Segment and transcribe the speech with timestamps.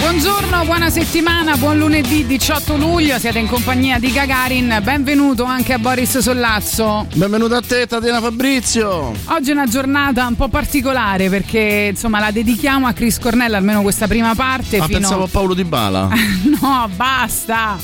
[0.00, 5.78] Buongiorno, buona settimana, buon lunedì 18 luglio, siete in compagnia di Gagarin, benvenuto anche a
[5.78, 7.06] Boris Sollazzo.
[7.14, 9.12] Benvenuto a te Tatiana Fabrizio.
[9.26, 13.82] Oggi è una giornata un po' particolare perché insomma la dedichiamo a Chris Cornell, almeno
[13.82, 14.78] questa prima parte.
[14.78, 14.98] Ah, fino...
[14.98, 16.08] pensavo a Paolo Di Bala.
[16.60, 17.78] no, basta.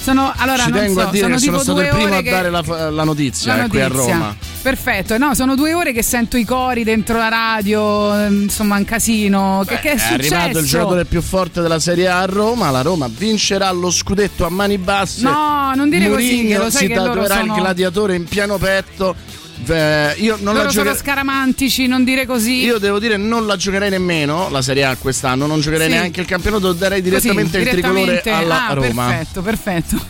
[0.00, 2.22] Sono, allora, Ci tengo so, a dire sono che sono stato il primo ore a
[2.22, 2.30] che...
[2.30, 4.12] dare la, la notizia, La eh, qui a notizia.
[4.14, 4.53] Roma.
[4.64, 8.86] Perfetto, no, sono due ore che sento i cori dentro la radio, ehm, insomma un
[8.86, 9.62] casino.
[9.66, 10.34] Che, che è, È successo?
[10.34, 12.70] arrivato il giocatore più forte della Serie A a Roma.
[12.70, 15.20] La Roma vincerà lo scudetto a mani basse.
[15.20, 18.14] No, non dire così, Mourinho che lo sai si che loro tatuerà sono- il gladiatore
[18.14, 19.14] in pieno petto.
[19.66, 20.96] Eh, io non Loro la sono giocherei.
[20.96, 22.64] scaramantici, non dire così.
[22.64, 25.92] Io devo dire non la giocherei nemmeno la Serie A quest'anno, non giocherei Sì.
[25.94, 28.30] neanche il campionato, darei direttamente Così, il tricolore direttamente.
[28.52, 29.06] alla ah, Roma.
[29.06, 30.00] Perfetto, perfetto.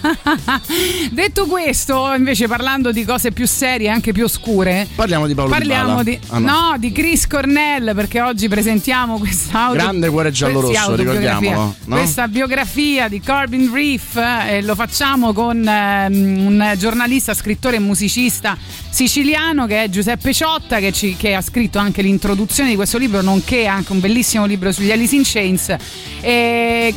[1.12, 6.02] Detto questo, invece parlando di cose più serie anche più oscure, Parliamo di Paolo parliamo
[6.02, 6.18] Di.
[6.28, 6.74] Ah, no.
[6.78, 11.96] di Chris Cornell perché oggi presentiamo questa auto, Grande cuore giallo-rosso, ricordiamolo, no?
[11.96, 18.56] Questa biografia di Corbin Reef eh, lo facciamo con ehm, un giornalista, scrittore e musicista
[18.90, 19.33] siciliano
[19.66, 23.66] che è Giuseppe Ciotta che, ci- che ha scritto anche l'introduzione di questo libro nonché
[23.66, 25.74] anche un bellissimo libro sugli Alice in Chains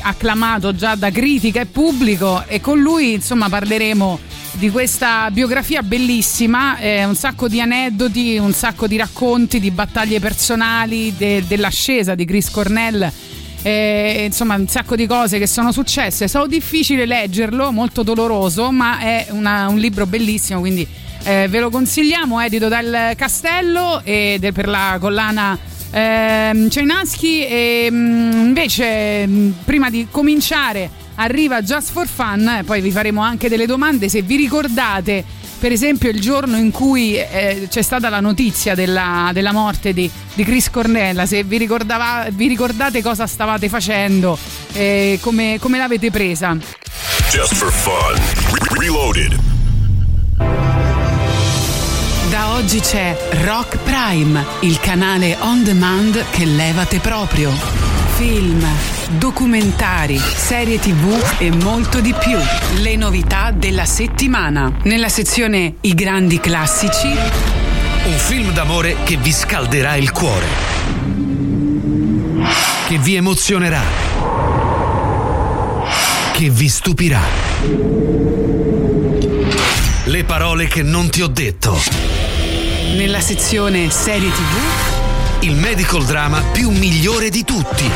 [0.01, 4.19] acclamato già da critica e pubblico e con lui insomma parleremo
[4.51, 10.19] di questa biografia bellissima, eh, un sacco di aneddoti, un sacco di racconti, di battaglie
[10.19, 13.11] personali, de- dell'ascesa di Chris Cornell.
[13.63, 16.27] eh, insomma, un sacco di cose che sono successe.
[16.27, 20.87] So difficile leggerlo, molto doloroso, ma è una- un libro bellissimo, quindi
[21.27, 22.39] eh, ve lo consigliamo.
[22.39, 25.57] Edito dal Castello e de- per la collana
[25.91, 27.45] ehm, Cernaschi.
[27.45, 32.63] E mm, invece, mm, prima di cominciare, arriva Just for Fun.
[32.65, 34.07] Poi vi faremo anche delle domande.
[34.07, 35.23] Se vi ricordate,
[35.59, 40.09] per esempio, il giorno in cui eh, c'è stata la notizia della, della morte di,
[40.33, 44.37] di Chris Cornella, se vi, vi ricordate cosa stavate facendo,
[44.71, 46.55] e come, come l'avete presa.
[47.29, 48.15] Just for fun.
[48.53, 49.56] Re- reloaded.
[52.37, 57.51] Da oggi c'è Rock Prime, il canale on demand che levate proprio.
[58.15, 58.63] Film,
[59.17, 62.37] documentari, serie tv e molto di più.
[62.81, 64.71] Le novità della settimana.
[64.83, 70.45] Nella sezione I grandi classici, Un film d'amore che vi scalderà il cuore.
[72.87, 73.81] Che vi emozionerà.
[76.33, 77.21] Che vi stupirà.
[80.03, 82.06] Le parole che non ti ho detto.
[82.95, 87.89] Nella sezione serie tv, Il medical drama più migliore di tutti.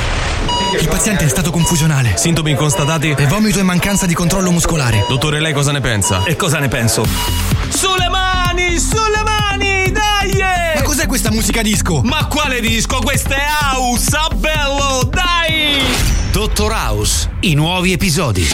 [0.80, 2.14] Il paziente è in stato confusionale.
[2.16, 3.14] Sintomi constatati?
[3.18, 5.06] E vomito e mancanza di controllo muscolare.
[5.08, 6.24] Dottore, lei cosa ne pensa?
[6.24, 7.04] E cosa ne penso?
[7.70, 8.78] Sulle mani!
[8.80, 9.92] Sulle mani!
[9.92, 10.76] Dai!
[10.76, 12.02] Ma cos'è questa musica disco?
[12.04, 13.00] Ma quale disco?
[13.00, 14.10] Questa è house!
[14.16, 15.10] Ah, bello!
[15.10, 15.80] Dai!
[16.32, 18.48] Dottor House, i nuovi episodi.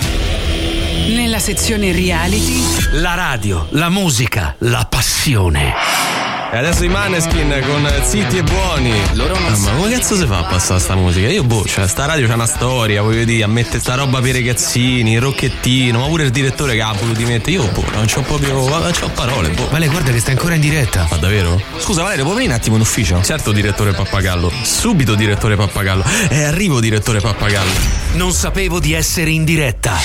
[1.09, 6.16] nella sezione reality, La radio, la musica, la passione.
[6.49, 8.93] E adesso i Maneskin con Zitti e Buoni.
[9.13, 11.27] Loro non Ma come cazzo si fa a passare sta musica?
[11.27, 14.29] Io boh, cioè sta radio c'ha una storia, voglio dire, a mettere sta roba per
[14.29, 17.51] i ragazzini, il rocchettino, ma pure il direttore che ha voluto mettere.
[17.51, 18.53] Io boh, non c'ho proprio.
[18.67, 19.67] Non c'ho parole, boh.
[19.69, 21.05] Vale, guarda che sta ancora in diretta.
[21.09, 21.61] Ma davvero?
[21.79, 23.21] Scusa Valerio, puoi venire un attimo in ufficio?
[23.21, 24.49] Certo, direttore Pappagallo.
[24.61, 26.05] Subito, direttore Pappagallo.
[26.29, 27.71] E arrivo, direttore Pappagallo.
[28.13, 29.97] Non sapevo di essere in diretta.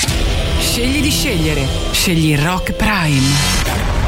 [0.59, 1.65] scegli di scegliere.
[1.91, 4.02] Scegli Rock Prime.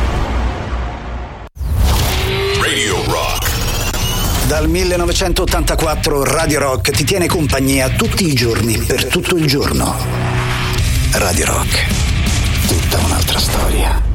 [4.47, 9.95] Dal 1984 Radio Rock ti tiene compagnia tutti i giorni per tutto il giorno.
[11.13, 12.67] Radio Rock.
[12.67, 14.14] Tutta un'altra storia.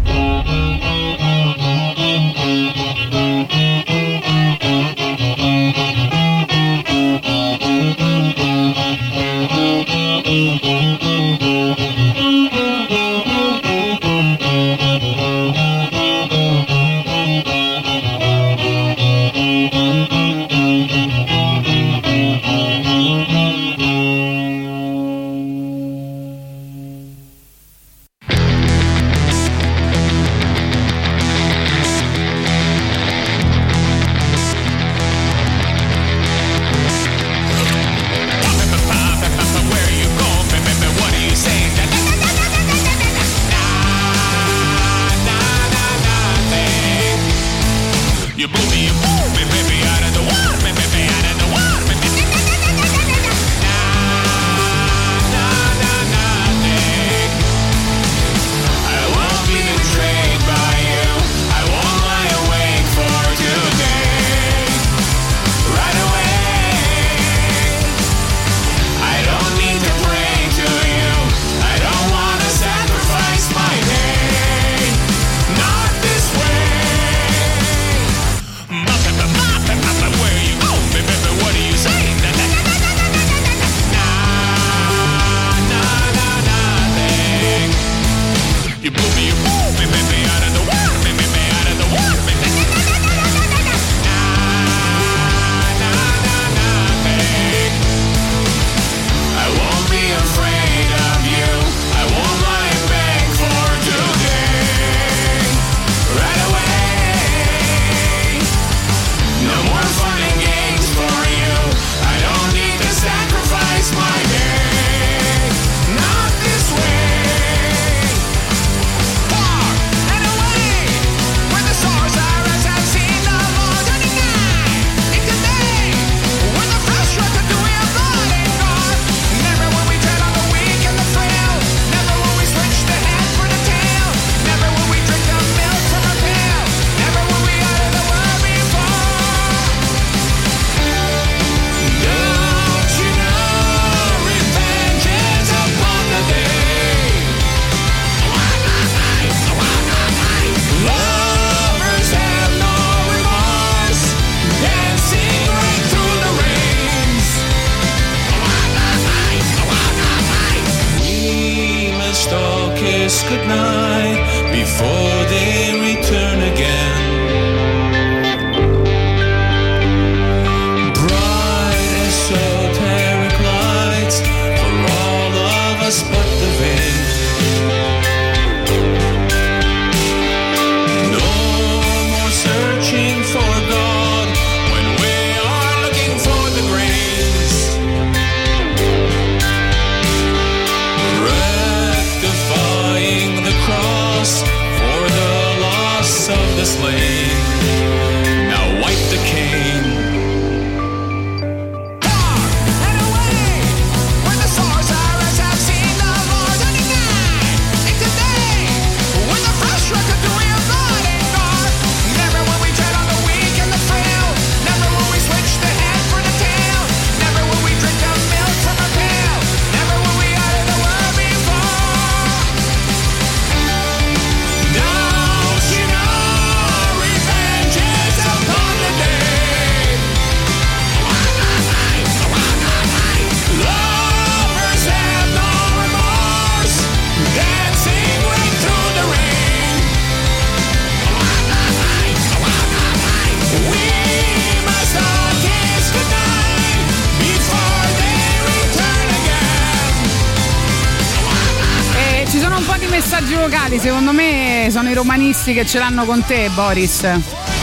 [255.50, 257.00] I romanisti che ce l'hanno con te, Boris.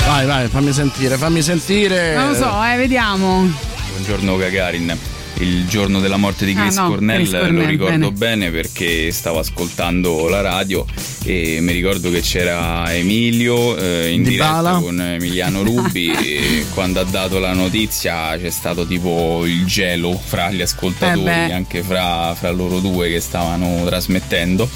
[0.05, 2.15] Vai, vai, fammi sentire, fammi sentire.
[2.15, 3.49] Non lo so, eh, vediamo.
[3.91, 4.97] Buongiorno Gagarin.
[5.39, 8.49] Il giorno della morte di Ah, Chris no, Cornell Chris Cornell, lo ricordo bene.
[8.49, 8.51] bene.
[8.51, 10.83] perché stavo ascoltando la radio
[11.23, 14.69] e mi ricordo che c'era Emilio eh, in Dybala.
[14.79, 20.19] diretta con Emiliano Rubi e quando ha dato la notizia c'è stato tipo il gelo
[20.19, 24.67] fra gli ascoltatori, Eh anche fra, fra loro due che stavano trasmettendo.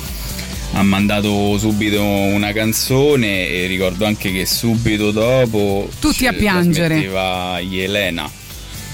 [0.74, 7.00] Ha mandato subito una canzone e ricordo anche che subito dopo Tutti a piangere.
[7.62, 8.30] Jelena.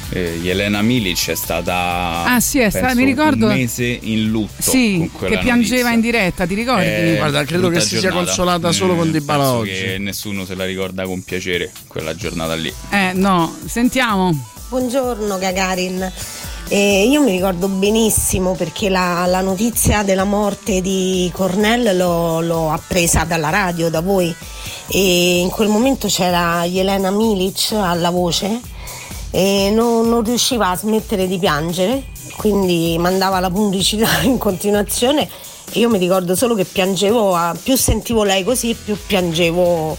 [0.10, 4.30] Eh, Jelena Milic è stata Ah, sì, è stata- penso, mi ricordo- un mese in
[4.30, 5.92] lutto Sì, che piangeva notizia.
[5.92, 6.86] in diretta, ti ricordi?
[6.86, 9.72] Eh, Guarda, credo che si sia consolata solo con Dybala penso oggi.
[9.72, 14.46] che nessuno se la ricorda con piacere quella giornata lì Eh, no, sentiamo.
[14.70, 16.12] Buongiorno Gagarin.
[16.70, 22.72] Eh, io mi ricordo benissimo perché la, la notizia della morte di Cornell l'ho, l'ho
[22.72, 24.36] appresa dalla radio, da voi.
[24.88, 28.60] E in quel momento c'era Jelena Milic alla voce
[29.32, 32.04] e non, non riusciva a smettere di piangere,
[32.36, 35.30] quindi mandava la pubblicità in continuazione.
[35.72, 39.96] E io mi ricordo solo che piangevo, più sentivo lei così, più piangevo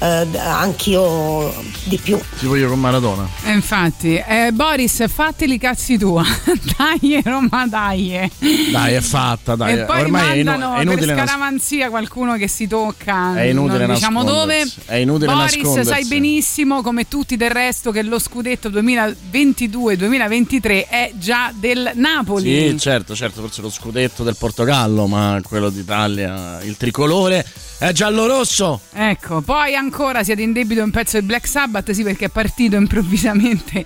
[0.00, 1.52] eh, anch'io
[1.84, 2.18] di più.
[2.38, 3.28] Tipo io con Maradona.
[3.44, 6.24] Eh, infatti, eh, Boris, fateli i cazzi tua.
[6.76, 8.30] dai, Roma, dai.
[8.70, 9.78] Dai, è fatta, dai.
[9.80, 13.34] e poi Ormai è, inu- mandano è inutile per nas- scaramanzia qualcuno che si tocca.
[13.36, 14.58] È inutile non diciamo dove.
[14.58, 14.80] nascondersi.
[14.86, 15.90] È inutile Boris, nascondersi.
[15.90, 22.70] sai benissimo, come tutti del resto, che lo scudetto 2022-2023 è già del Napoli.
[22.70, 27.44] Sì, certo, certo, forse lo scudetto del Portogallo, ma quello d'Italia, il tricolore
[27.78, 28.80] è giallo-rosso.
[28.92, 32.74] Ecco, poi ancora siete in debito un pezzo di Black Sabbath, sì, perché è partito
[32.76, 33.84] improvvisamente.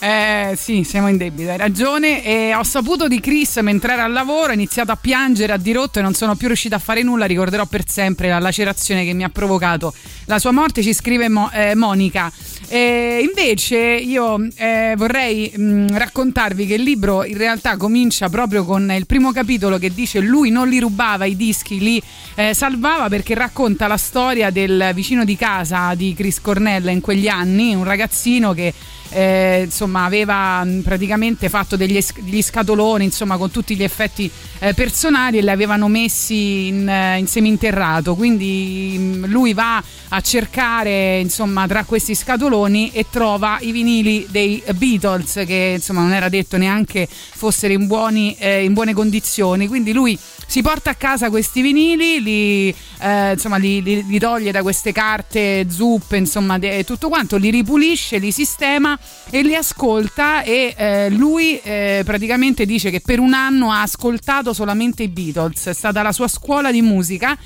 [0.00, 2.24] Eh, sì, siamo in debito, hai ragione.
[2.24, 6.00] E ho saputo di Chris mentre era al lavoro, ho iniziato a piangere a dirotto
[6.00, 7.26] e non sono più riuscita a fare nulla.
[7.26, 11.50] Ricorderò per sempre la lacerazione che mi ha provocato la sua morte, ci scrive Mo-
[11.52, 12.32] eh, Monica.
[12.70, 18.92] E invece io eh, vorrei mh, raccontarvi che il libro in realtà comincia proprio con
[18.94, 22.02] il primo capitolo che dice lui non li rubava i dischi, li
[22.34, 27.26] eh, salvava perché racconta la storia del vicino di casa di Chris Cornell in quegli
[27.26, 28.74] anni, un ragazzino che
[29.10, 34.74] eh, insomma aveva mh, praticamente fatto degli, degli scatoloni insomma con tutti gli effetti eh,
[34.74, 38.14] personali e li avevano messi in, eh, in seminterrato.
[38.14, 44.62] Quindi mh, lui va a cercare insomma tra questi scatoloni e trova i vinili dei
[44.74, 49.66] Beatles che insomma non era detto neanche fossero in, buoni, eh, in buone condizioni.
[49.68, 54.50] Quindi lui si porta a casa questi vinili, li, eh, insomma, li, li- li toglie
[54.50, 58.97] da queste carte zuppe, insomma, de- tutto quanto, li ripulisce, li sistema
[59.30, 64.52] e li ascolta e eh, lui eh, praticamente dice che per un anno ha ascoltato
[64.52, 67.36] solamente i Beatles, è stata la sua scuola di musica,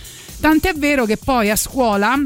[0.41, 2.17] tant'è vero che poi a scuola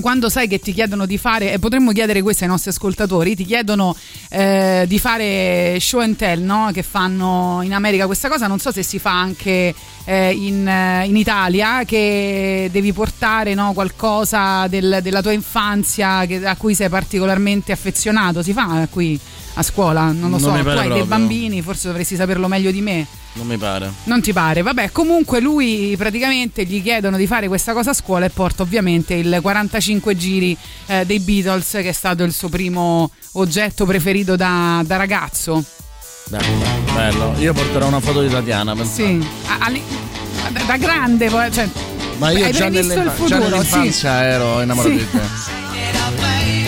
[0.00, 3.44] quando sai che ti chiedono di fare, e potremmo chiedere questo ai nostri ascoltatori, ti
[3.44, 3.96] chiedono
[4.30, 6.70] eh, di fare show and tell, no?
[6.72, 8.06] che fanno in America.
[8.06, 10.70] Questa cosa, non so se si fa anche eh, in,
[11.04, 16.88] in Italia, che devi portare no, qualcosa del- della tua infanzia che- a cui sei
[16.88, 19.18] particolarmente affezionato, si fa qui
[19.58, 20.12] a scuola?
[20.12, 21.04] Non lo Non so, tu hai dei proprio.
[21.06, 23.06] bambini, forse dovresti saperlo meglio di me.
[23.34, 23.90] Non mi pare.
[24.04, 24.62] Non ti pare?
[24.62, 29.14] Vabbè, comunque lui praticamente gli chiedono di fare questa cosa a scuola e porta ovviamente
[29.14, 34.82] il 45 giri eh, dei Beatles, che è stato il suo primo oggetto preferito da,
[34.86, 35.62] da ragazzo.
[36.28, 36.38] Beh,
[36.94, 37.34] bello.
[37.38, 38.74] Io porterò una foto di Tatiana.
[38.84, 39.82] Sì, A- ali-
[40.52, 41.68] da, da grande, cioè,
[42.18, 44.06] Ma io hai già, previsto il nell'infa- futuro, già sì.
[44.06, 45.04] ero innamorato Sì.
[45.04, 45.56] di te.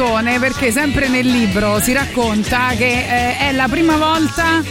[0.00, 4.62] canzone perché sempre nel libro si racconta che eh, è la prima volta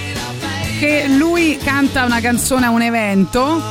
[0.80, 3.62] che lui canta una canzone a un evento.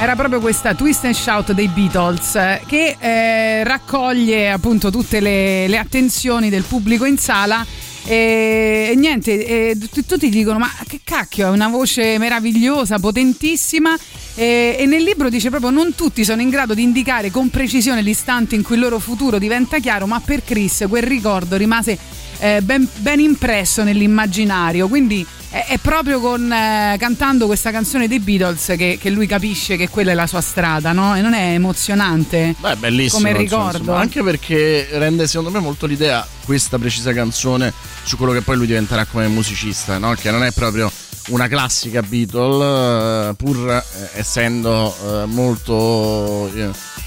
[0.00, 5.76] Era proprio questa Twist and Shout dei Beatles che eh, raccoglie appunto tutte le, le
[5.76, 7.64] attenzioni del pubblico in sala
[8.04, 13.94] e, e niente, e t- tutti dicono ma che cacchio, è una voce meravigliosa, potentissima
[14.34, 18.02] e, e nel libro dice proprio non tutti sono in grado di indicare con precisione
[18.02, 21.98] l'istante in cui il loro futuro diventa chiaro, ma per Chris quel ricordo rimase
[22.38, 28.18] eh, ben, ben impresso nell'immaginario, quindi è, è proprio con, eh, cantando questa canzone dei
[28.18, 31.14] Beatles che, che lui capisce che quella è la sua strada, no?
[31.14, 32.54] E non è emozionante?
[32.58, 33.18] Beh, bellissimo.
[33.18, 33.78] Come insomma, ricordo.
[33.78, 37.72] insomma, anche perché rende secondo me molto l'idea questa precisa canzone
[38.02, 40.14] su quello che poi lui diventerà come musicista, no?
[40.14, 40.90] Che non è proprio
[41.28, 43.84] una classica Beatle, eh, pur eh,
[44.18, 46.50] essendo eh, molto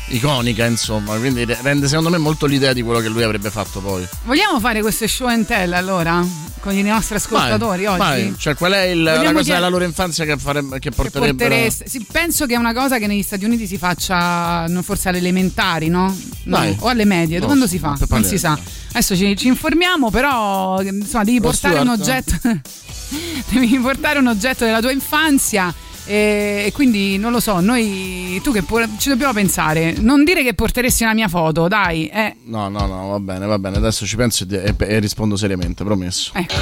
[0.07, 1.15] iconica, insomma.
[1.17, 4.07] Quindi re- rende secondo me molto l'idea di quello che lui avrebbe fatto poi.
[4.24, 6.24] Vogliamo fare questo show and tell allora?
[6.62, 8.00] Con i nostri ascoltatori Vai, oggi?
[8.00, 8.36] vai.
[8.39, 11.48] Cioè, qual è il- la cosa della loro infanzia che, farebbe, che porterebbero?
[11.50, 15.10] Portereste- sì, penso che è una cosa che negli Stati Uniti si faccia no, forse
[15.10, 16.15] alle elementari, no?
[16.45, 17.95] No, o alle medie, Non quando si fa?
[18.10, 18.57] non si sa.
[18.89, 22.00] Adesso ci, ci informiamo, però insomma devi Lo portare un Stuart?
[22.01, 22.62] oggetto.
[23.50, 25.74] devi portare un oggetto della tua infanzia.
[26.08, 29.96] E, quindi non lo so, noi tu che pure- ci dobbiamo pensare.
[29.98, 32.08] Non dire che porteresti una mia foto, dai.
[32.08, 33.78] Eh, No, no, no, va bene, va bene.
[33.78, 36.32] Adesso ci penso e, e- e rispondo seriamente, promesso.
[36.36, 36.54] ecco.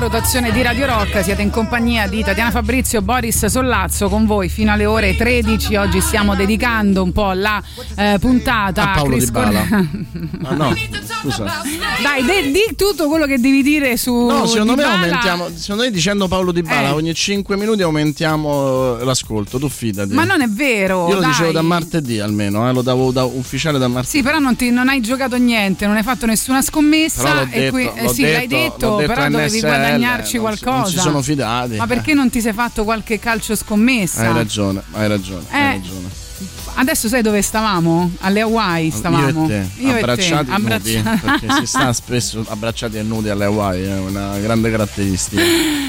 [0.00, 1.22] Rotazione di Radio Rock.
[1.22, 5.76] Siete in compagnia di Tatiana Fabrizio, Boris Sollazzo con voi fino alle ore 13.
[5.76, 7.62] Oggi stiamo dedicando un po' la
[7.96, 9.60] eh, puntata a Paolo Chris Di Bala.
[9.68, 9.88] Cornell.
[10.42, 10.74] Ah, no,
[11.20, 11.44] scusa.
[12.02, 15.48] Dai, de- di tutto quello che devi dire su No, secondo me aumentiamo.
[15.54, 16.92] Secondo me dicendo Paolo Di Bala Eh.
[16.92, 19.58] ogni 5 minuti aumentiamo eh, l'ascolto.
[19.58, 20.14] Tu fidati.
[20.14, 21.08] Ma non è vero.
[21.08, 21.28] Io lo dai.
[21.30, 24.16] dicevo da martedì almeno, eh, lo davo da ufficiale da martedì.
[24.16, 27.34] Sì, però non, ti- non hai giocato niente, non hai fatto nessuna scommessa.
[27.34, 29.66] L'ho e detto, qui- eh, l'ho sì, l'hai detto, detto, detto però dovevi NSL,
[29.98, 30.76] guadagnarci non qualcosa.
[30.76, 31.76] non si sono fidati.
[31.76, 34.28] Ma perché non ti sei fatto qualche calcio scommessa?
[34.28, 36.19] Hai ragione, hai ragione, Eh, hai ragione.
[36.74, 38.10] Adesso sai dove stavamo?
[38.20, 39.46] Alle Hawaii stavamo.
[39.46, 42.96] Io e te, Io e te, abbracciati e nudi, abbraccia- perché si sta spesso abbracciati
[42.96, 45.42] e nudi alle Hawaii, è una grande caratteristica.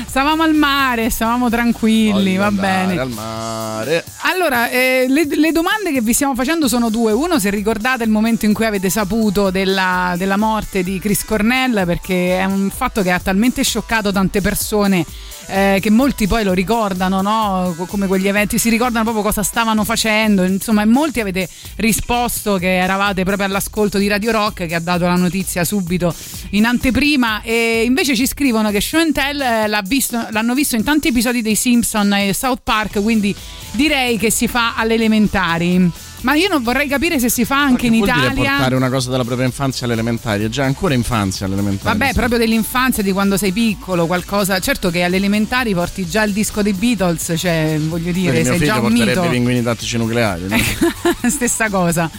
[0.06, 3.00] Stavamo al mare, stavamo tranquilli, Voglio va bene.
[3.00, 4.04] Al mare.
[4.22, 7.12] Allora, eh, le, le domande che vi stiamo facendo sono due.
[7.14, 11.86] Uno, se ricordate il momento in cui avete saputo della, della morte di Chris Cornell,
[11.86, 15.06] perché è un fatto che ha talmente scioccato tante persone
[15.52, 17.76] eh, che molti poi lo ricordano, no?
[17.88, 20.44] come quegli eventi, si ricordano proprio cosa stavano facendo.
[20.44, 25.06] Insomma, e molti avete risposto che eravate proprio all'ascolto di Radio Rock che ha dato
[25.06, 26.14] la notizia subito
[26.52, 27.42] in anteprima.
[27.42, 31.42] E invece ci scrivono che Show Tell eh, l'ha visto- l'hanno visto in tanti episodi
[31.42, 33.36] dei Simpson e South Park, quindi
[33.72, 35.92] direi che si fa alle elementari.
[36.22, 38.52] Ma io non vorrei capire se si fa anche in Che vuol dire Italia.
[38.52, 40.44] portare una cosa della propria infanzia alle elementari?
[40.46, 41.98] È già ancora infanzia alle elementari.
[41.98, 44.60] Vabbè, proprio dell'infanzia, di quando sei piccolo, qualcosa.
[44.60, 48.60] Certo che alle elementari porti già il disco dei Beatles, cioè voglio dire, mio sei
[48.60, 49.24] già un porterebbe mito.
[49.26, 50.48] i pinguini tattici nucleari.
[50.48, 50.58] no?
[51.30, 52.10] Stessa cosa.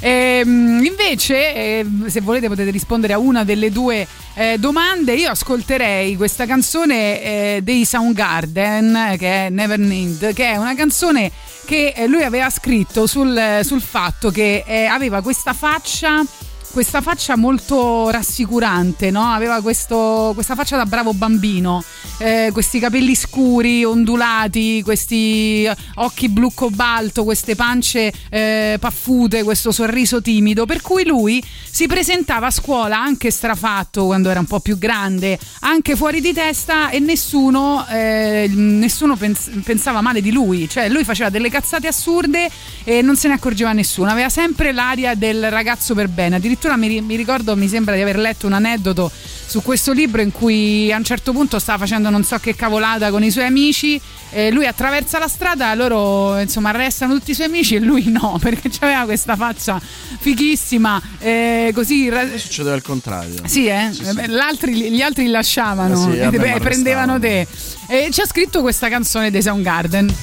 [0.00, 5.14] Ehm, invece, eh, se volete, potete rispondere a una delle due eh, domande.
[5.14, 11.30] Io ascolterei questa canzone eh, dei Soundgarden, che è Never Need, che è una canzone
[11.64, 16.24] che eh, lui aveva scritto sul, sul fatto che eh, aveva questa faccia.
[16.70, 19.24] Questa faccia molto rassicurante, no?
[19.32, 21.82] Aveva questo- questa faccia da bravo bambino,
[22.18, 30.20] eh, questi capelli scuri, ondulati, questi occhi blu cobalto, queste pance eh, paffute, questo sorriso
[30.22, 30.66] timido.
[30.66, 35.36] Per cui lui si presentava a scuola anche strafatto quando era un po' più grande,
[35.60, 40.68] anche fuori di testa e nessuno, eh, nessuno pens- pensava male di lui.
[40.68, 42.48] Cioè lui faceva delle cazzate assurde
[42.84, 44.10] e non se ne accorgeva nessuno.
[44.10, 46.36] Aveva sempre l'aria del ragazzo per bene.
[46.36, 49.10] Addirittura mi, ri- mi ricordo, mi sembra di aver letto un aneddoto
[49.48, 53.10] su questo libro in cui a un certo punto stava facendo non so che cavolata
[53.10, 54.00] con i suoi amici.
[54.30, 58.36] e lui attraversa la strada, loro insomma arrestano tutti i suoi amici e lui no,
[58.42, 59.80] perché aveva questa faccia
[60.18, 63.36] fighissima, eh, così Succedeva il contrario.
[63.46, 63.90] sì, eh?
[64.18, 67.46] Eh, l'altri- gli altri li lasciavano Eh sì, e te- mi prendevano te.
[67.88, 70.14] E ci ha scritto questa canzone dei Soundgarden.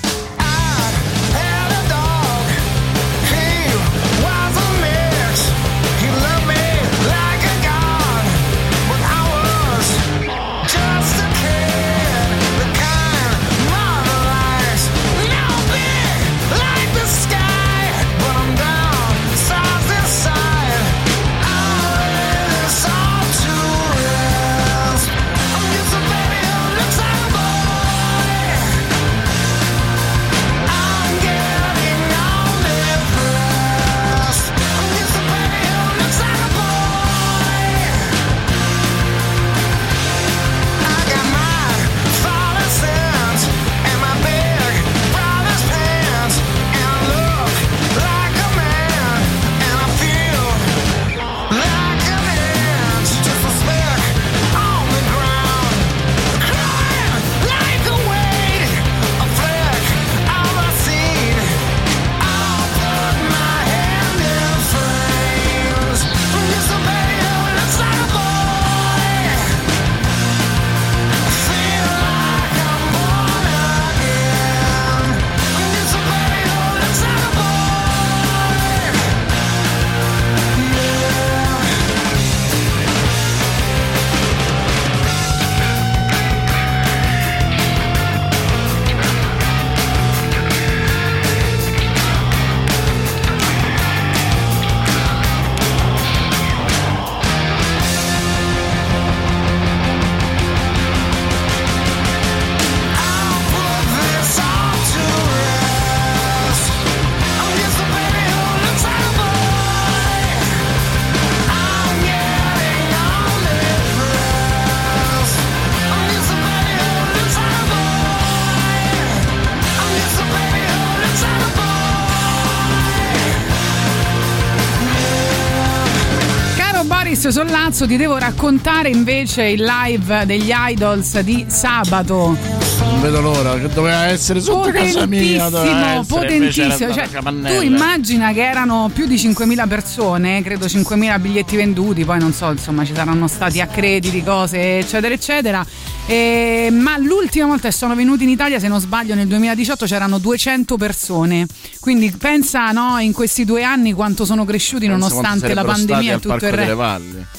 [127.76, 132.65] Sollazzo, ti devo raccontare invece il live degli Idols di sabato.
[132.96, 135.50] Non vedo l'ora, che doveva essere sotto casa mia.
[135.50, 141.58] doveva Potentissimo, essere, Cioè, tu immagina che erano più di 5.000 persone, credo 5.000 biglietti
[141.58, 145.66] venduti, poi non so, insomma, ci saranno stati accrediti, cose, eccetera, eccetera.
[146.08, 150.18] E- ma l'ultima volta che sono venuti in Italia, se non sbaglio, nel 2018 c'erano
[150.18, 151.46] 200 persone.
[151.82, 156.20] Quindi pensa no, in questi due anni quanto sono cresciuti Pensa nonostante la pandemia e
[156.20, 156.76] tutto il resto.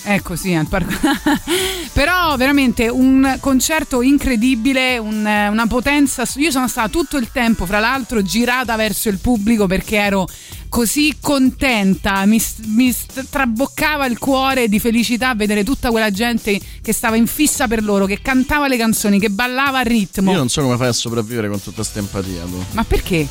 [0.04, 0.92] Ecco sì, al parco.
[1.92, 6.26] Però veramente un concerto incredibile, un- una potenza.
[6.36, 10.26] Io sono stata tutto il tempo, fra l'altro, girata verso il pubblico perché ero
[10.68, 12.94] così contenta, mi, mi
[13.30, 18.06] traboccava il cuore di felicità vedere tutta quella gente che stava in fissa per loro,
[18.06, 20.32] che cantava le canzoni, che ballava a ritmo.
[20.32, 22.42] Io non so come fai a sopravvivere con tutta questa empatia.
[22.42, 22.64] Tu.
[22.72, 23.26] Ma perché?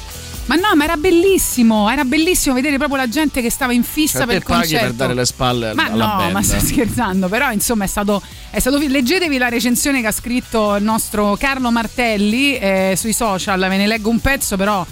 [0.47, 4.19] Ma no, ma era bellissimo, era bellissimo vedere proprio la gente che stava in fissa
[4.19, 4.85] Cioè, per il paghi concerto.
[4.85, 6.31] per dare le spalle Ma alla no, band.
[6.33, 10.75] ma sto scherzando, però insomma è stato, è stato leggetevi la recensione che ha scritto
[10.75, 14.85] il nostro Carlo Martelli eh, sui social, ve ne leggo un pezzo però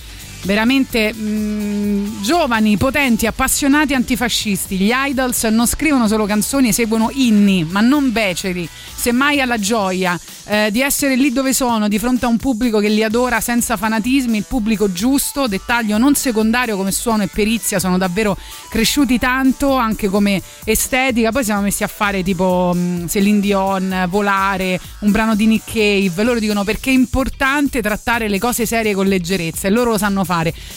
[0.44, 4.78] veramente mh, giovani, potenti, appassionati antifascisti.
[4.78, 10.70] Gli idols non scrivono solo canzoni, eseguono inni, ma non beceri, semmai alla gioia eh,
[10.72, 14.38] di essere lì dove sono, di fronte a un pubblico che li adora senza fanatismi,
[14.38, 18.38] il pubblico giusto, dettaglio non secondario come suono e perizia, sono davvero
[18.70, 21.32] cresciuti tanto anche come estetica.
[21.32, 26.24] Poi siamo messi a fare tipo mh, Celine Dion, Volare, un brano di Nick Cave.
[26.24, 30.24] Loro dicono perché è importante trattare le cose serie con leggerezza e loro lo sanno
[30.24, 30.32] fare.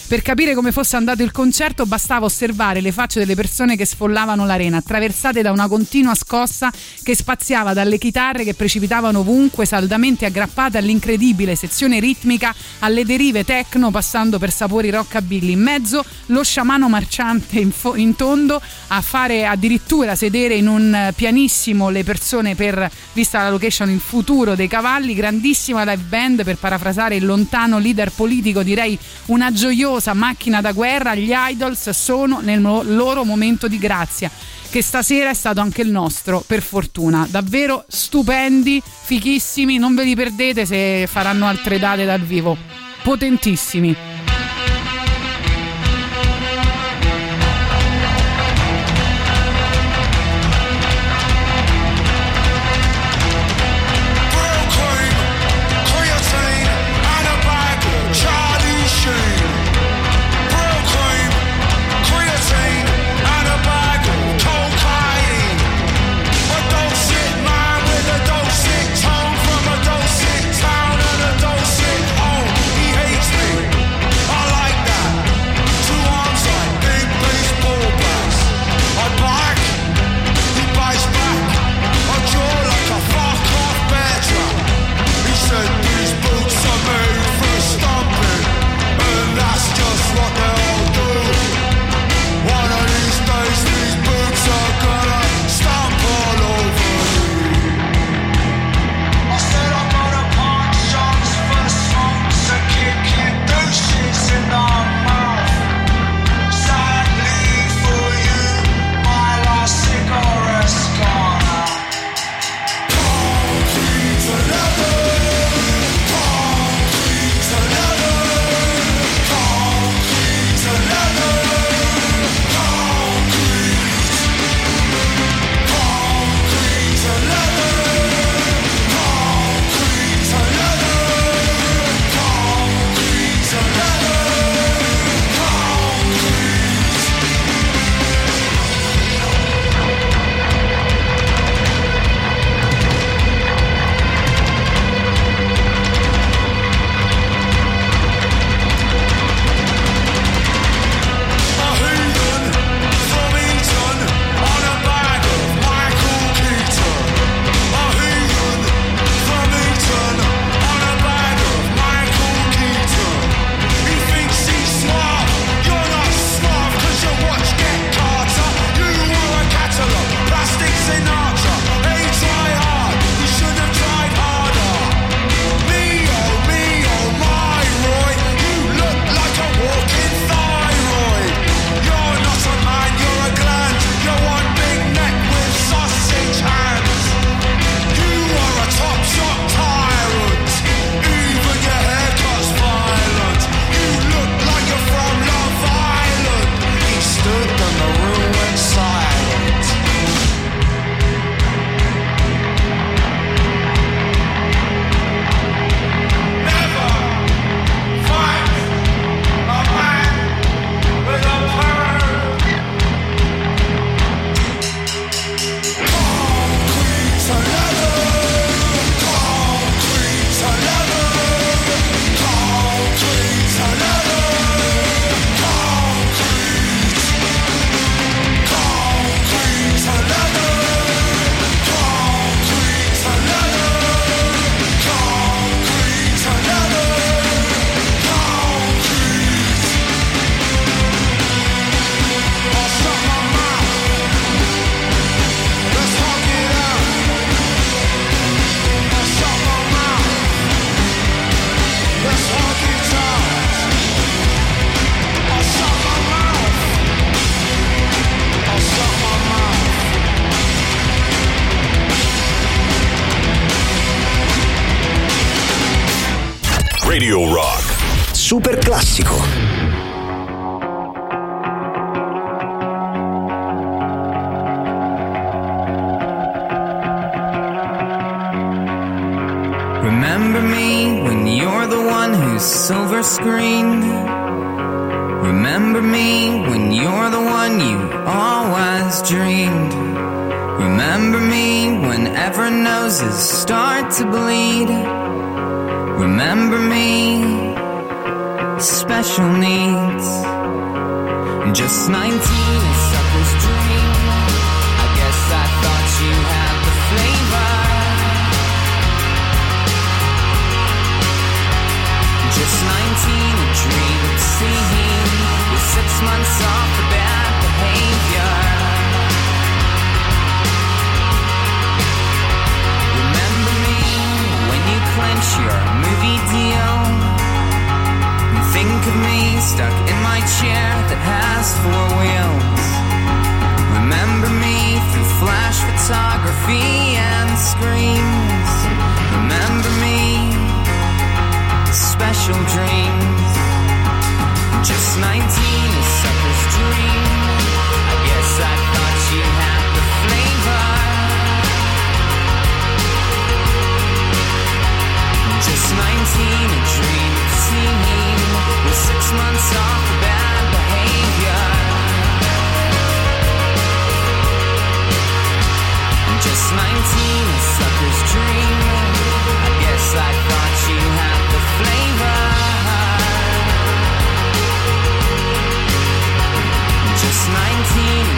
[0.06, 4.44] Per capire come fosse andato il concerto bastava osservare le facce delle persone che sfollavano
[4.44, 6.70] l'arena, attraversate da una continua scossa
[7.02, 13.90] che spaziava dalle chitarre che precipitavano ovunque, saldamente aggrappate all'incredibile sezione ritmica, alle derive techno,
[13.90, 15.52] passando per sapori rockabilly.
[15.52, 21.12] In mezzo lo sciamano marciante in, fo- in tondo a fare addirittura sedere in un
[21.14, 25.14] pianissimo le persone per, vista la location, il futuro dei cavalli.
[25.14, 31.14] Grandissima live band, per parafrasare il lontano leader politico, direi una gioiosa macchina da guerra.
[31.14, 34.30] Gli idols sono nel loro momento di grazia.
[34.68, 37.26] Che stasera è stato anche il nostro, per fortuna.
[37.30, 39.78] Davvero stupendi, fichissimi.
[39.78, 42.56] Non ve li perdete se faranno altre date dal vivo.
[43.02, 43.96] Potentissimi.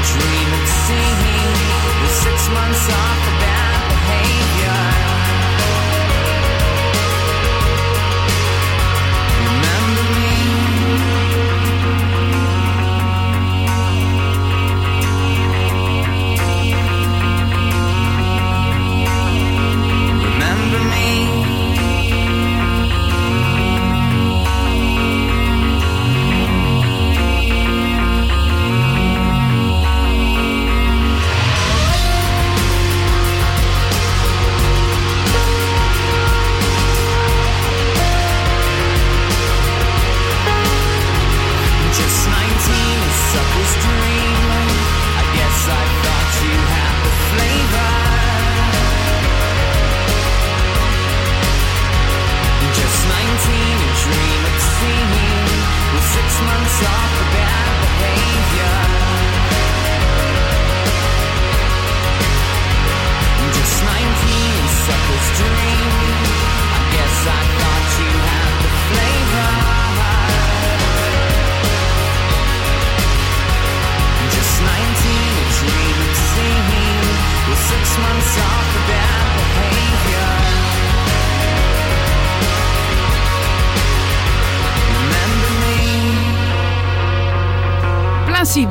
[0.09, 0.47] Dream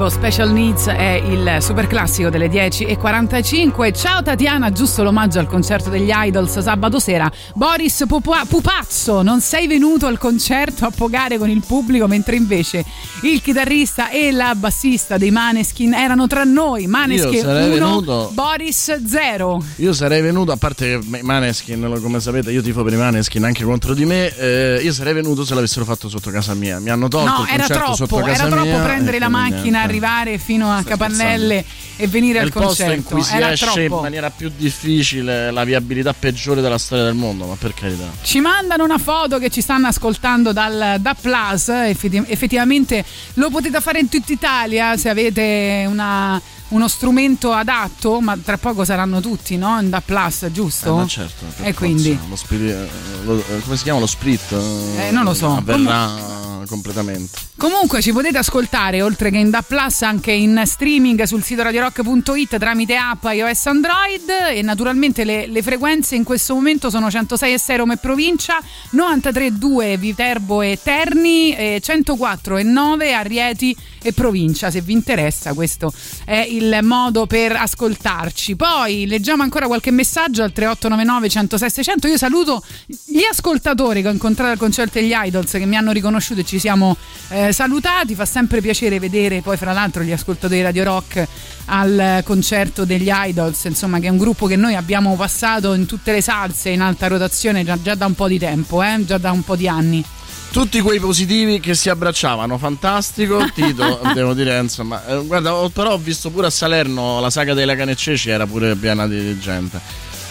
[0.09, 3.93] Special Needs è il super classico delle 10.45.
[3.93, 7.29] Ciao Tatiana, giusto l'omaggio al concerto degli Idols sabato sera.
[7.53, 12.83] Boris Pupua- Pupazzo, non sei venuto al concerto a pogare con il pubblico, mentre invece
[13.23, 16.87] il chitarrista e la bassista dei Maneskin erano tra noi.
[16.87, 19.63] Maneskin sarei 1, venuto- Boris 0.
[19.77, 23.93] Io sarei venuto, a parte Maneskin, come sapete, io tifo per i Maneskin anche contro
[23.93, 24.35] di me.
[24.37, 26.79] eh, io sarei venuto se l'avessero fatto sotto casa mia.
[26.79, 29.29] Mi hanno tolto No, il era concerto sotto troppo, casa era troppo mia, prendere la
[29.29, 29.85] macchina, niente.
[29.97, 31.65] Arrivare fino a Capannelle
[31.97, 33.09] e venire È al il posto in concerto.
[33.15, 34.01] cui si Era esce in troppo.
[34.03, 38.05] maniera più difficile, la viabilità peggiore della storia del mondo, ma per carità.
[38.21, 43.03] Ci mandano una foto che ci stanno ascoltando dal da Plus, effetti- effettivamente
[43.35, 46.39] lo potete fare in tutta Italia se avete una-
[46.69, 49.79] uno strumento adatto, ma tra poco saranno tutti, no?
[49.79, 51.01] In da Plus, giusto?
[51.03, 52.17] Eh, certo, E forza, quindi?
[52.29, 52.87] lo spiri- eh,
[53.23, 54.51] lo- eh, come si chiama lo split?
[54.51, 55.55] Eh, non lo so.
[55.55, 56.35] Avverrà
[56.67, 57.45] completamente.
[57.55, 62.57] Comunque ci potete ascoltare oltre che in Da Plus anche in streaming sul sito radiorock.it
[62.57, 67.57] tramite app iOS Android e naturalmente le, le frequenze in questo momento sono 106 e
[67.57, 68.57] 6 Roma e provincia,
[68.93, 74.69] 93,2 Viterbo e Terni, e 104 e 9 a Rieti e provincia.
[74.69, 75.91] Se vi interessa questo
[76.25, 78.55] è il modo per ascoltarci.
[78.55, 82.07] Poi leggiamo ancora qualche messaggio al 3899 106 600.
[82.07, 86.41] Io saluto gli ascoltatori che ho incontrato al concerto degli Idols che mi hanno riconosciuto
[86.41, 86.95] e ci siamo
[87.29, 88.15] eh, salutati.
[88.15, 91.27] Fa sempre piacere vedere poi, fra l'altro, gli ascoltatori di Radio Rock
[91.65, 96.11] al concerto degli Idols, insomma, che è un gruppo che noi abbiamo passato in tutte
[96.11, 99.03] le salse in alta rotazione già, già da un po' di tempo, eh?
[99.05, 100.03] già da un po' di anni.
[100.51, 103.45] Tutti quei positivi che si abbracciavano, fantastico.
[103.53, 107.53] Tito, devo dire, insomma, eh, guarda, ho- però ho visto pure a Salerno la saga
[107.53, 109.79] della cane e ceci, era pure piena di gente.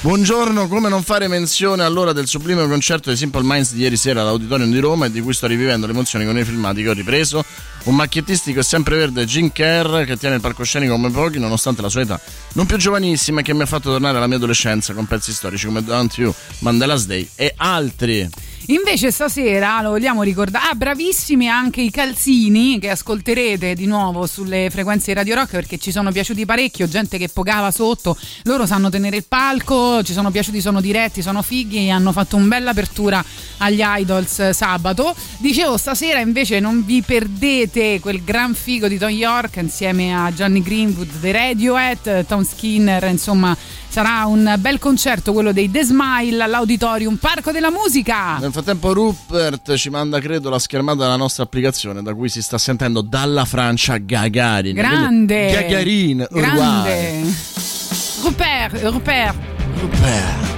[0.00, 4.20] Buongiorno, come non fare menzione allora del sublime concerto di Simple Minds di ieri sera
[4.20, 6.92] all'Auditorium di Roma e di cui sto rivivendo le emozioni con i filmati che ho
[6.92, 7.44] ripreso?
[7.84, 12.02] Un macchiettistico e sempreverde Jim Kerr che tiene il palcoscenico come pochi nonostante la sua
[12.02, 12.20] età
[12.52, 15.66] non più giovanissima e che mi ha fatto tornare alla mia adolescenza con pezzi storici
[15.66, 18.28] come Don't You, Mandela's Day e altri.
[18.68, 20.66] Invece stasera lo vogliamo ricordare.
[20.70, 25.78] Ah, bravissimi anche i calzini che ascolterete di nuovo sulle frequenze di Radio Rock perché
[25.78, 30.32] ci sono piaciuti parecchio, gente che pogava sotto, loro sanno tenere il palco, ci sono
[30.32, 33.24] piaciuti, sono diretti, sono fighi hanno fatto una bella apertura
[33.58, 35.14] agli Idols sabato.
[35.38, 40.60] Dicevo stasera invece non vi perdete quel gran figo di Tom York insieme a Johnny
[40.60, 43.56] Greenwood dei Radiohead, Tom Skinner, insomma
[43.96, 48.36] sarà un bel concerto quello dei The Smile all'Auditorium Parco della Musica.
[48.36, 52.58] Nel frattempo Rupert ci manda credo la schermata della nostra applicazione da cui si sta
[52.58, 54.74] sentendo dalla Francia Gagarin.
[54.74, 55.46] Grande.
[55.46, 56.26] Quindi Gagarin.
[56.30, 57.22] Grande.
[58.20, 59.36] Rupert, Rupert.
[59.80, 60.55] Rupert.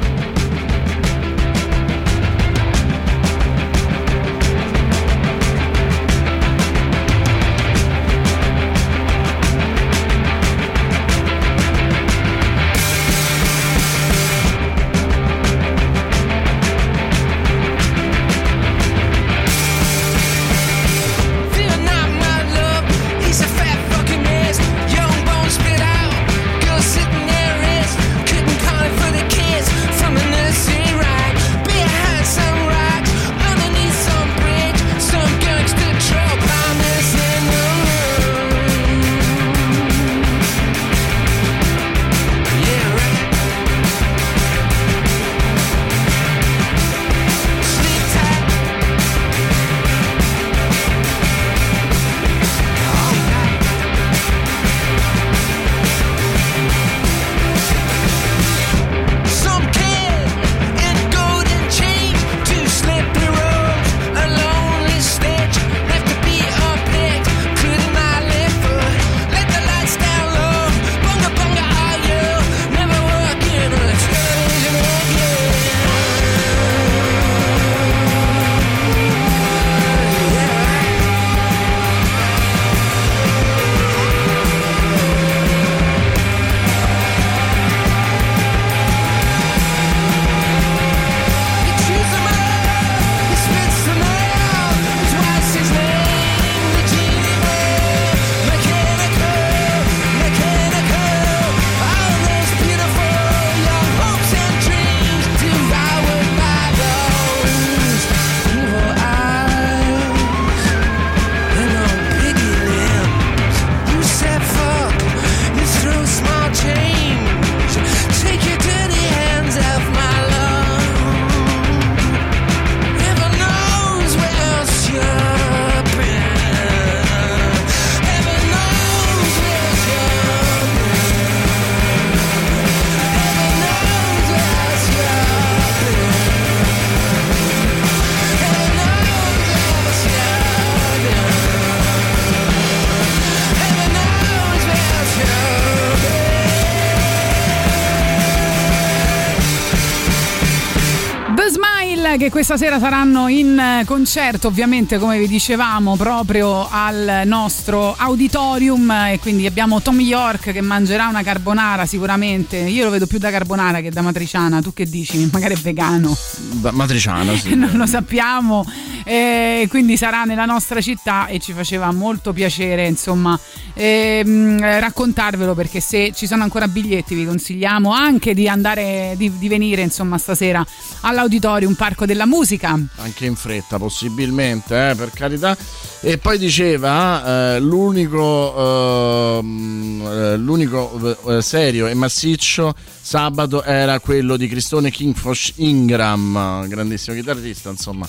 [152.39, 159.19] Questa sera saranno in eh, concerto ovviamente come vi dicevamo proprio al nostro auditorium e
[159.21, 163.81] quindi abbiamo Tom York che mangerà una carbonara sicuramente io lo vedo più da carbonara
[163.81, 165.29] che da matriciana tu che dici?
[165.33, 166.17] magari è vegano
[166.53, 167.57] Ba- Matriciana, sì.
[167.59, 168.65] non lo sappiamo
[169.03, 173.37] e quindi sarà nella nostra città e ci faceva molto piacere insomma
[173.75, 179.49] ehm, raccontarvelo perché se ci sono ancora biglietti vi consigliamo anche di andare di, di
[179.49, 180.65] venire insomma stasera
[181.03, 185.57] all'auditorium Parco della Musica Anche in fretta, possibilmente, eh, per carità.
[186.01, 194.37] E poi diceva: eh, l'unico, ehm, eh, l'unico eh, serio e massiccio sabato era quello
[194.37, 198.07] di Cristone Kingfosh Ingram, grandissimo chitarrista, insomma.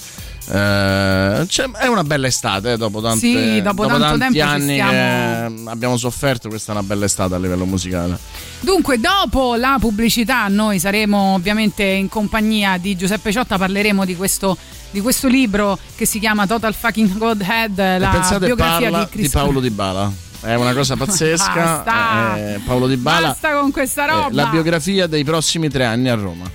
[0.51, 5.69] Eh, c'è- è una bella estate eh, dopo, tante, Sì, dopo tanto tanti anni stiamo-
[5.69, 8.17] abbiamo sofferto questa è una bella estate a livello musicale
[8.61, 14.57] Dunque, dopo la pubblicità, noi saremo ovviamente in compagnia di Giuseppe Ciotta, parleremo di questo,
[14.91, 19.59] di questo libro che si chiama Total Fucking Godhead, la pensate biografia di di Paolo
[19.61, 22.37] Di Bala è una cosa pazzesca Basta.
[22.37, 24.27] eh, Paolo Di Bala Basta con questa roba.
[24.31, 26.49] la biografia dei prossimi tre anni a Roma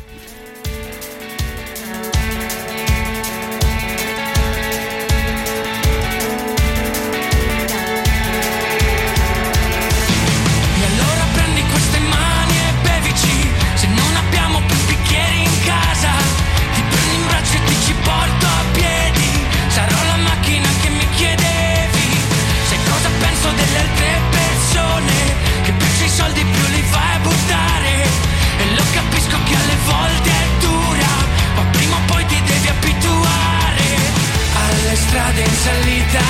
[35.44, 36.24] in salita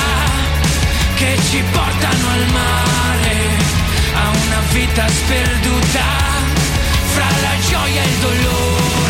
[1.14, 3.36] Che ci portano al mare
[4.14, 6.04] a una vita sperduta
[7.14, 9.03] fra la gioia e il dolore.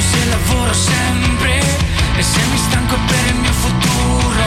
[0.00, 1.60] Quando se lavoro sempre
[2.16, 4.44] E se mi stanco è per il mio futuro.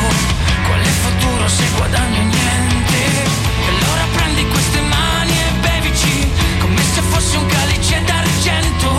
[0.68, 3.00] Quale futuro se guadagno niente.
[3.64, 8.90] E allora prendi queste mani e bevici Come se fosse un calice d'argento.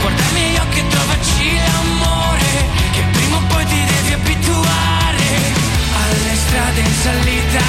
[0.00, 2.50] Guarda i miei occhi e trovaci l'amore
[2.92, 5.28] Che prima o poi ti devi abituare
[6.00, 7.66] Alle strade in salita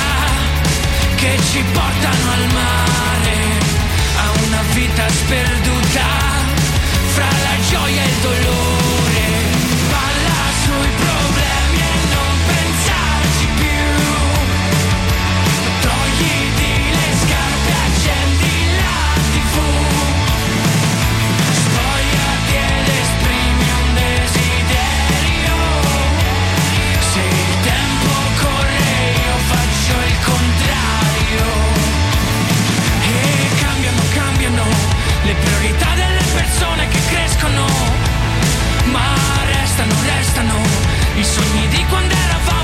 [1.15, 3.37] Che ci portano al mare
[4.17, 6.18] a una vita sperduta
[35.29, 37.65] le priorità delle persone che crescono,
[39.89, 40.55] restano, restano.
[41.15, 42.58] I sogni di quando eravamo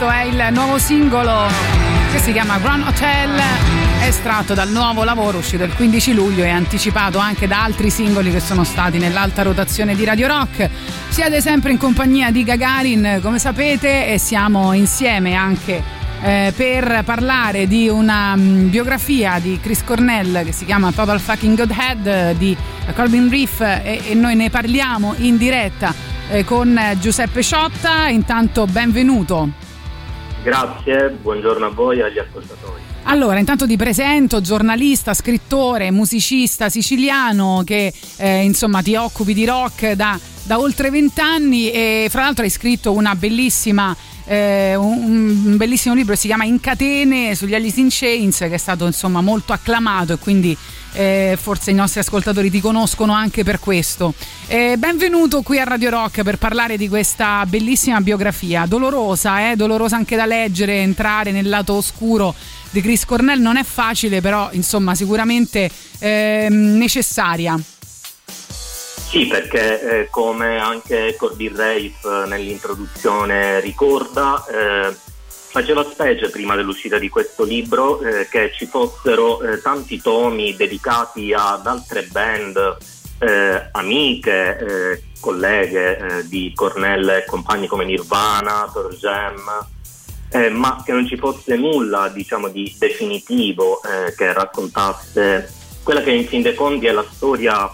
[0.00, 1.46] questo è il nuovo singolo
[2.10, 3.38] che si chiama Grand Hotel,
[4.00, 8.40] estratto dal nuovo lavoro uscito il 15 luglio e anticipato anche da altri singoli che
[8.40, 10.70] sono stati nell'alta rotazione di Radio Rock.
[11.10, 15.82] Siete sempre in compagnia di Gagarin, come sapete, e siamo insieme anche
[16.22, 21.58] eh, per parlare di una mm, biografia di Chris Cornell che si chiama Total Fucking
[21.58, 22.56] Godhead di
[22.94, 25.92] Corbin Reef e, e noi ne parliamo in diretta
[26.30, 28.08] eh, con Giuseppe Ciotta.
[28.08, 29.68] Intanto benvenuto.
[30.42, 32.80] Grazie, buongiorno a voi e agli ascoltatori.
[33.04, 39.92] Allora, intanto ti presento, giornalista, scrittore, musicista siciliano che eh, insomma ti occupi di rock
[39.92, 43.94] da, da oltre vent'anni e fra l'altro hai scritto una bellissima
[44.30, 48.58] eh, un, un bellissimo libro si chiama In catene sugli Alice in Chains che è
[48.58, 50.56] stato insomma molto acclamato e quindi
[50.92, 54.14] eh, forse i nostri ascoltatori ti conoscono anche per questo.
[54.46, 59.96] Eh, benvenuto qui a Radio Rock per parlare di questa bellissima biografia, dolorosa, eh, dolorosa
[59.96, 62.32] anche da leggere, entrare nel lato oscuro
[62.70, 65.68] di Chris Cornell non è facile, però insomma sicuramente
[65.98, 67.60] ehm, necessaria.
[69.10, 74.96] Sì, perché eh, come anche Corbin Rafe eh, nell'introduzione ricorda, eh,
[75.26, 81.32] faceva specie prima dell'uscita di questo libro eh, che ci fossero eh, tanti tomi dedicati
[81.32, 82.76] ad altre band,
[83.18, 89.66] eh, amiche, colleghe di Cornell e compagni come Nirvana, Pearl Jam,
[90.52, 93.80] ma che non ci fosse nulla diciamo, di definitivo
[94.16, 95.52] che raccontasse
[95.82, 97.68] quella che in fin dei conti è la storia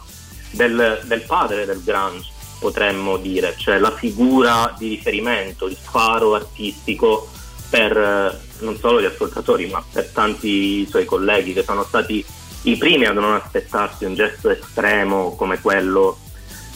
[0.57, 7.29] del, del padre del grunge, potremmo dire, cioè la figura di riferimento, il faro artistico
[7.69, 12.25] per eh, non solo gli ascoltatori, ma per tanti suoi colleghi che sono stati
[12.63, 16.19] i primi a non aspettarsi un gesto estremo come quello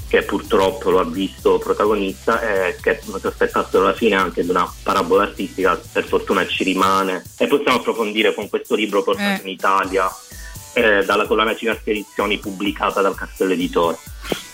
[0.08, 4.50] che purtroppo lo ha visto protagonista e che non si aspettassero alla fine anche di
[4.50, 9.46] una parabola artistica, per fortuna ci rimane e possiamo approfondire con questo libro portato Eh.
[9.46, 10.10] in Italia
[10.72, 13.98] eh, dalla collana Cina Spedizioni pubblicata dal Castello Editore.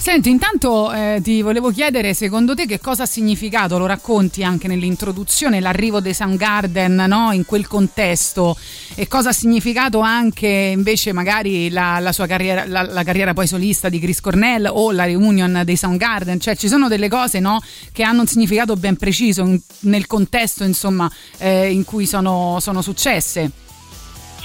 [0.06, 4.68] Senti, intanto eh, ti volevo chiedere, secondo te che cosa ha significato, lo racconti anche
[4.68, 7.32] nell'introduzione, l'arrivo dei Soundgarden no?
[7.32, 8.56] in quel contesto
[8.94, 13.48] e cosa ha significato anche invece magari la, la sua carriera, la, la carriera poi
[13.48, 17.60] solista di Chris Cornell o la reunion dei Soundgarden, cioè ci sono delle cose no?
[17.90, 22.80] che hanno un significato ben preciso in- nel contesto insomma eh, in cui sono, sono
[22.80, 23.64] successe.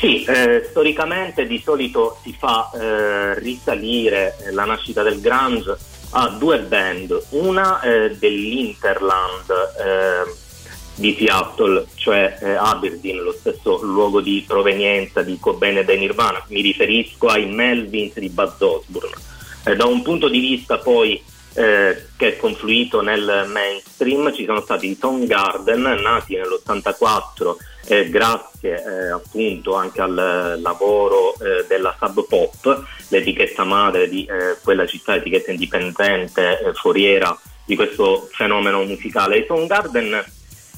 [0.02, 5.78] Sì, eh, storicamente di solito si fa eh, risalire eh, la nascita del grunge
[6.14, 9.48] a due band, una eh, dell'Interland
[9.78, 10.34] eh,
[10.96, 16.44] di Seattle, cioè eh, Aberdeen, lo stesso luogo di provenienza di Cobain e dei Nirvana,
[16.48, 19.16] mi riferisco ai Melvins di Buzz Osbourne.
[19.66, 21.24] Eh, da un punto di vista poi
[21.54, 27.56] eh, che è confluito nel mainstream ci sono stati i Soundgarden nati nell'84
[27.92, 34.58] eh, grazie eh, appunto anche al lavoro eh, della Sub Pop, l'etichetta madre di eh,
[34.64, 39.40] quella città, etichetta indipendente, eh, foriera di questo fenomeno musicale.
[39.40, 40.24] I Soundgarden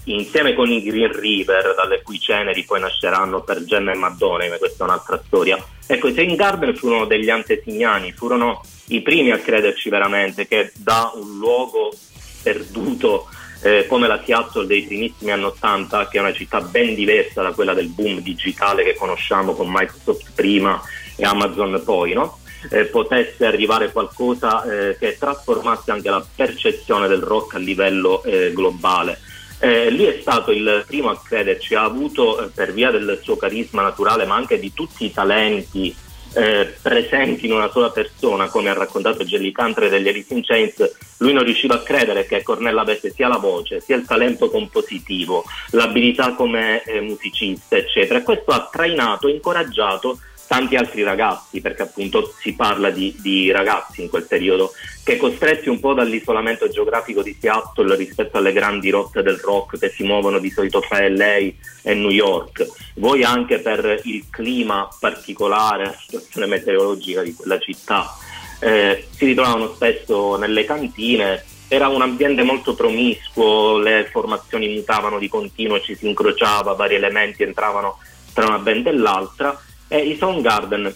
[0.05, 4.57] insieme con i Green River, dalle cui ceneri poi nasceranno per Gemma e Madonna, ma
[4.57, 5.63] questa è un'altra storia.
[5.85, 11.37] Ecco, i Soundgarden furono degli antesignani, furono i primi a crederci veramente che da un
[11.37, 11.93] luogo
[12.41, 13.27] perduto
[13.63, 17.53] eh, come la Seattle dei primissimi anni 80, che è una città ben diversa da
[17.53, 20.81] quella del boom digitale che conosciamo con Microsoft prima
[21.15, 22.39] e Amazon poi, no?
[22.69, 28.51] Eh, potesse arrivare qualcosa eh, che trasformasse anche la percezione del rock a livello eh,
[28.53, 29.19] globale.
[29.59, 33.37] Eh, lui è stato il primo a crederci, ha avuto eh, per via del suo
[33.37, 35.95] carisma naturale, ma anche di tutti i talenti
[36.33, 40.95] eh, presenti in una sola persona, come ha raccontato Jelly Country degli Alice in Chains,
[41.17, 45.43] lui non riusciva a credere che Cornella avesse sia la voce, sia il talento compositivo,
[45.71, 48.19] l'abilità come eh, musicista, eccetera.
[48.19, 54.01] E questo ha trainato incoraggiato tanti altri ragazzi, perché appunto si parla di, di ragazzi
[54.01, 54.71] in quel periodo,
[55.03, 59.89] che costretti un po' dall'isolamento geografico di Seattle rispetto alle grandi rotte del rock che
[59.89, 61.35] si muovono di solito fra LA
[61.81, 62.65] e New York,
[62.95, 68.15] voi anche per il clima particolare, la situazione meteorologica di quella città,
[68.59, 71.43] eh, si ritrovavano spesso nelle cantine.
[71.67, 77.43] Era un ambiente molto promiscuo, le formazioni mutavano di continuo, ci si incrociava, vari elementi
[77.43, 77.97] entravano
[78.33, 79.59] tra una band e l'altra
[79.93, 80.91] e i Soundgarden,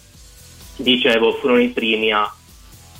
[0.77, 2.33] dicevo, furono i primi a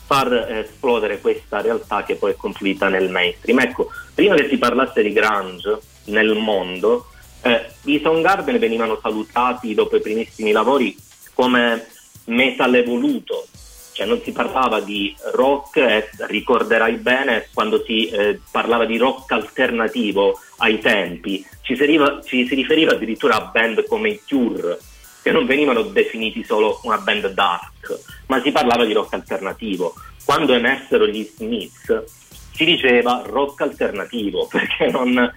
[0.06, 3.60] far eh, esplodere questa realtà che poi è confluita nel mainstream.
[3.62, 7.08] Ecco, prima che si parlasse di grunge nel mondo,
[7.42, 10.96] eh, i Soundgarden venivano salutati dopo i primissimi lavori
[11.34, 11.88] come
[12.26, 13.48] metal evoluto,
[13.94, 19.32] cioè non si parlava di rock, e ricorderai bene quando si eh, parlava di rock
[19.32, 24.78] alternativo ai tempi, ci si, riva- ci si riferiva addirittura a band come i Cure,
[25.28, 29.94] che non venivano definiti solo una band dark, ma si parlava di rock alternativo.
[30.24, 32.04] Quando emessero gli Smiths
[32.54, 35.30] si diceva rock alternativo, perché non,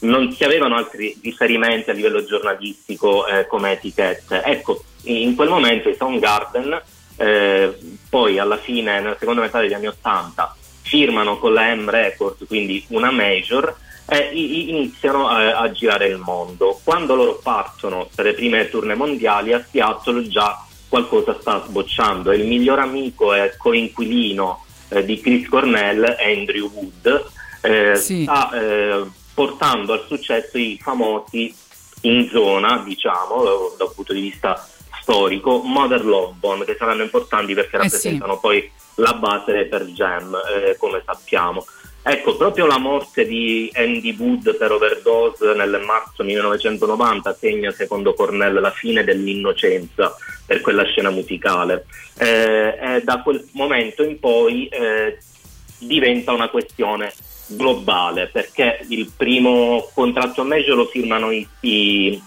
[0.00, 4.42] non si avevano altri riferimenti a livello giornalistico eh, come etichette.
[4.42, 6.80] Ecco, in quel momento i Soundgarden,
[7.16, 12.46] eh, poi alla fine, nella seconda metà degli anni Ottanta, firmano con la M Records,
[12.46, 13.76] quindi una major,
[14.08, 16.80] e i- iniziano a, a girare il mondo.
[16.82, 22.32] Quando loro partono per le prime tournée mondiali a Seattle già qualcosa sta sbocciando.
[22.32, 27.26] Il miglior amico e coinquilino eh, di Chris Cornell, Andrew Wood,
[27.60, 27.94] eh,
[28.24, 29.04] sta eh,
[29.34, 31.54] portando al successo i famosi
[32.02, 34.66] in zona, diciamo, eh, dal punto di vista
[35.02, 40.76] storico, Mother Love che saranno importanti perché Eh rappresentano poi la base per Jam, eh,
[40.78, 41.64] come sappiamo.
[42.10, 48.58] Ecco, proprio la morte di Andy Wood per overdose nel marzo 1990 segna, secondo Cornell,
[48.60, 51.84] la fine dell'innocenza per quella scena musicale.
[52.16, 55.18] Eh, e da quel momento in poi eh,
[55.80, 57.12] diventa una questione
[57.48, 62.20] globale perché il primo contratto major lo firmano i, i-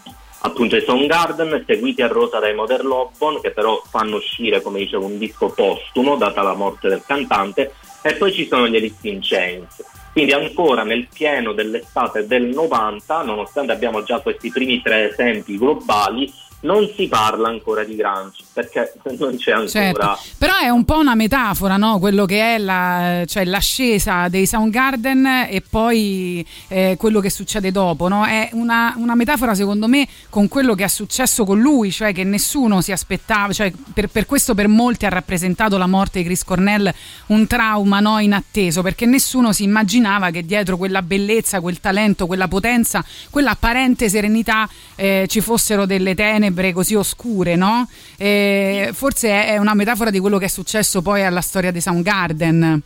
[0.43, 5.05] appunto i Soundgarden seguiti a rosa dai Modern Love che però fanno uscire come dicevo
[5.05, 9.19] un disco postumo data la morte del cantante e poi ci sono gli Alice in
[9.21, 15.57] Chains quindi ancora nel pieno dell'estate del 90 nonostante abbiamo già questi primi tre esempi
[15.57, 16.31] globali
[16.61, 20.19] non si parla ancora di grunge perché non c'è ancora Certo.
[20.37, 21.99] Però è un po' una metafora, no?
[21.99, 28.07] Quello che è la- cioè l'ascesa dei Soundgarden e poi eh, quello che succede dopo,
[28.07, 28.25] no?
[28.25, 32.23] È una, una metafora, secondo me, con quello che è successo con lui, cioè che
[32.23, 36.43] nessuno si aspettava, cioè per, per questo per molti ha rappresentato la morte di Chris
[36.43, 36.91] Cornell
[37.27, 38.19] un trauma no?
[38.19, 44.09] inatteso, perché nessuno si immaginava che dietro quella bellezza, quel talento, quella potenza, quella apparente
[44.09, 47.87] serenità eh, ci fossero delle tenebre così oscure, no?
[48.17, 52.81] Eh, forse è una metafora di quello che è successo poi alla storia dei Soundgarden.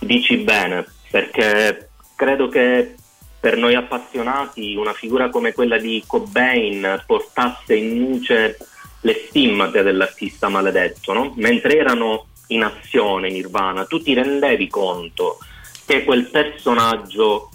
[0.00, 2.94] Dici bene, perché credo che
[3.40, 8.58] per noi appassionati una figura come quella di Cobain portasse in luce
[9.02, 11.32] le stimmate dell'artista maledetto, no?
[11.36, 15.38] mentre erano in azione Nirvana, tu ti rendevi conto
[15.86, 17.50] che quel personaggio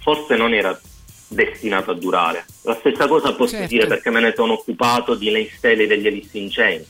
[0.00, 0.78] forse non era
[1.28, 2.44] destinato a durare.
[2.62, 3.68] La stessa cosa posso Certo.
[3.68, 6.86] dire perché me ne sono occupato di Lane Staley degli Alice in Chains.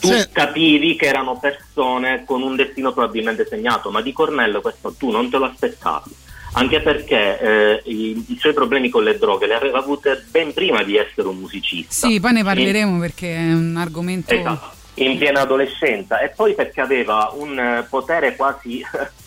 [0.00, 5.10] Tu capivi che erano persone con un destino probabilmente segnato, ma di Cornello questo tu
[5.10, 6.10] non te lo aspettavi.
[6.52, 10.82] Anche perché eh, i, i suoi problemi con le droghe le aveva avute ben prima
[10.82, 11.92] di essere un musicista.
[12.08, 14.34] Sì, poi ne parleremo perché è un argomento...
[14.34, 18.84] Esatto, in piena adolescenza e poi perché aveva un eh, potere quasi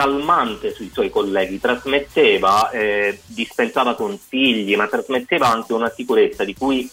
[0.00, 6.90] calmante sui suoi colleghi, trasmetteva, eh, dispensava consigli, ma trasmetteva anche una sicurezza di cui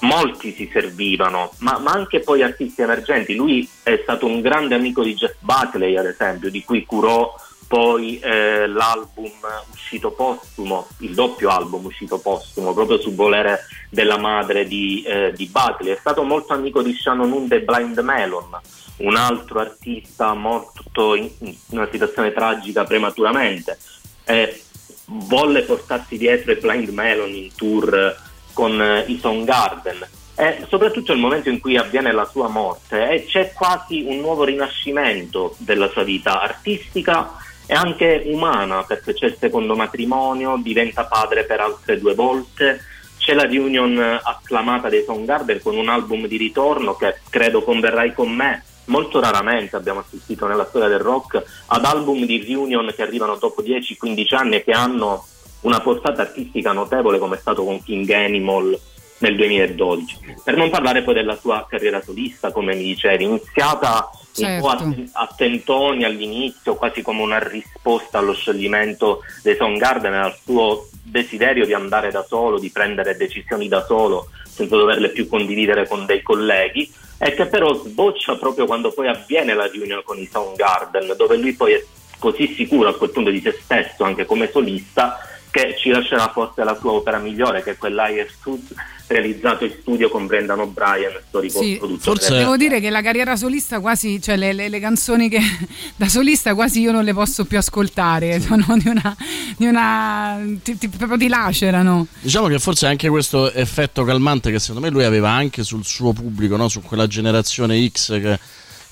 [0.00, 3.34] molti si servivano, ma, ma anche poi artisti emergenti.
[3.34, 7.34] Lui è stato un grande amico di Jeff Buckley, ad esempio, di cui curò
[7.66, 9.30] poi eh, l'album
[9.72, 15.46] uscito postumo, il doppio album uscito postumo, proprio su volere della madre di, eh, di
[15.46, 15.94] Buckley.
[15.94, 18.60] È stato molto amico di Shannon Hoon e Blind Melon,
[19.00, 21.30] un altro artista morto in,
[21.70, 23.78] una situazione tragica prematuramente.
[24.24, 24.62] Eh,
[25.06, 28.16] volle portarsi dietro i Blind Melon in tour
[28.52, 30.06] con eh, i Soundgarden.
[30.36, 34.44] E soprattutto il momento in cui avviene la sua morte e c'è quasi un nuovo
[34.44, 37.36] rinascimento della sua vita artistica
[37.66, 42.80] e anche umana, perché c'è il secondo matrimonio, diventa padre per altre due volte,
[43.18, 48.14] c'è la reunion eh, acclamata dei Soundgarden con un album di ritorno che credo converrai
[48.14, 48.64] con me.
[48.86, 53.62] Molto raramente abbiamo assistito nella storia del rock ad album di reunion che arrivano dopo
[53.62, 55.24] 10-15 anni e che hanno
[55.60, 58.78] una portata artistica notevole come è stato con King Animal
[59.18, 60.18] nel 2012.
[60.42, 64.78] Per non parlare poi della sua carriera solista, come mi dicevi, iniziata un po' a,
[64.78, 65.10] Certo.
[65.12, 71.66] a tentoni all'inizio, quasi come una risposta allo scioglimento dei Soundgarden e al suo desiderio
[71.66, 76.22] di andare da solo, di prendere decisioni da solo, senza doverle più condividere con dei
[76.22, 76.90] colleghi,
[77.22, 81.52] e che però sboccia proprio quando poi avviene la riunione con i Soundgarden, dove lui
[81.52, 81.84] poi è
[82.18, 85.18] così sicuro a quel punto di se stesso, anche come solista,
[85.50, 88.74] che ci lascerà forse la sua opera migliore, che è quell'Air Sud
[89.10, 92.28] realizzato in studio con Brendan O'Brien, storico Sì, produttore.
[92.28, 95.40] devo dire che la carriera solista quasi, cioè le, le- le canzoni che
[95.96, 99.16] da solista quasi io non le posso più ascoltare, sono di una,
[99.56, 102.06] di una ti- ti- proprio ti lacerano.
[102.20, 106.12] Diciamo che forse anche questo effetto calmante che secondo me lui aveva anche sul suo
[106.12, 106.68] pubblico, no?
[106.68, 108.38] su quella generazione X che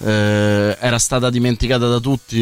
[0.01, 2.37] eh, era stata dimenticata da tutti,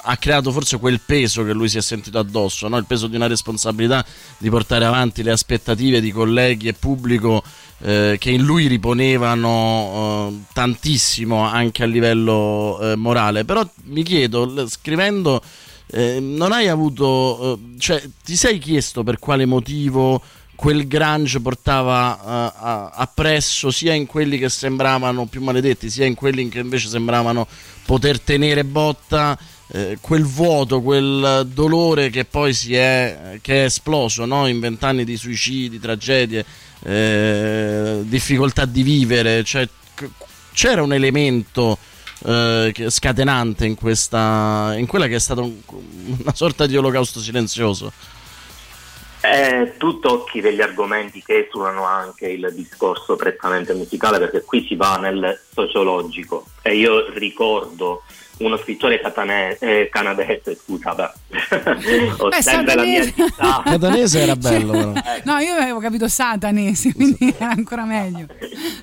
[0.00, 2.76] ha creato forse quel peso che lui si è sentito addosso, no?
[2.76, 4.04] il peso di una responsabilità
[4.38, 7.42] di portare avanti le aspettative di colleghi e pubblico
[7.80, 13.44] eh, che in lui riponevano eh, tantissimo anche a livello eh, morale.
[13.44, 15.42] Però mi chiedo, scrivendo
[15.88, 20.20] eh, non hai avuto, eh, cioè ti sei chiesto per quale motivo
[20.54, 26.14] quel grunge portava eh, a- appresso sia in quelli che sembravano più maledetti, sia in
[26.14, 27.46] quelli che invece sembravano
[27.84, 29.38] poter tenere botta.
[29.68, 34.46] Eh, quel vuoto, quel dolore che poi si è, che è esploso no?
[34.46, 36.44] in vent'anni di suicidi, tragedie,
[36.82, 39.66] eh, difficoltà di vivere, cioè,
[40.52, 41.78] c'era un elemento
[42.26, 45.60] eh, scatenante in questa in quella che è stata un-
[46.20, 47.92] una sorta di olocausto silenzioso.
[49.20, 54.74] Eh, tu tocchi degli argomenti che esulano anche il discorso prettamente musicale perché qui si
[54.76, 58.02] va nel sociologico e io ricordo
[58.38, 61.10] uno scrittore catane- eh, canadese, scusa, beh.
[62.18, 63.30] ho Beh, sempre la mia satanese.
[63.30, 63.62] città.
[63.64, 64.92] Catanese era bello, però.
[65.24, 68.26] No, io avevo capito satanese, quindi era ancora meglio.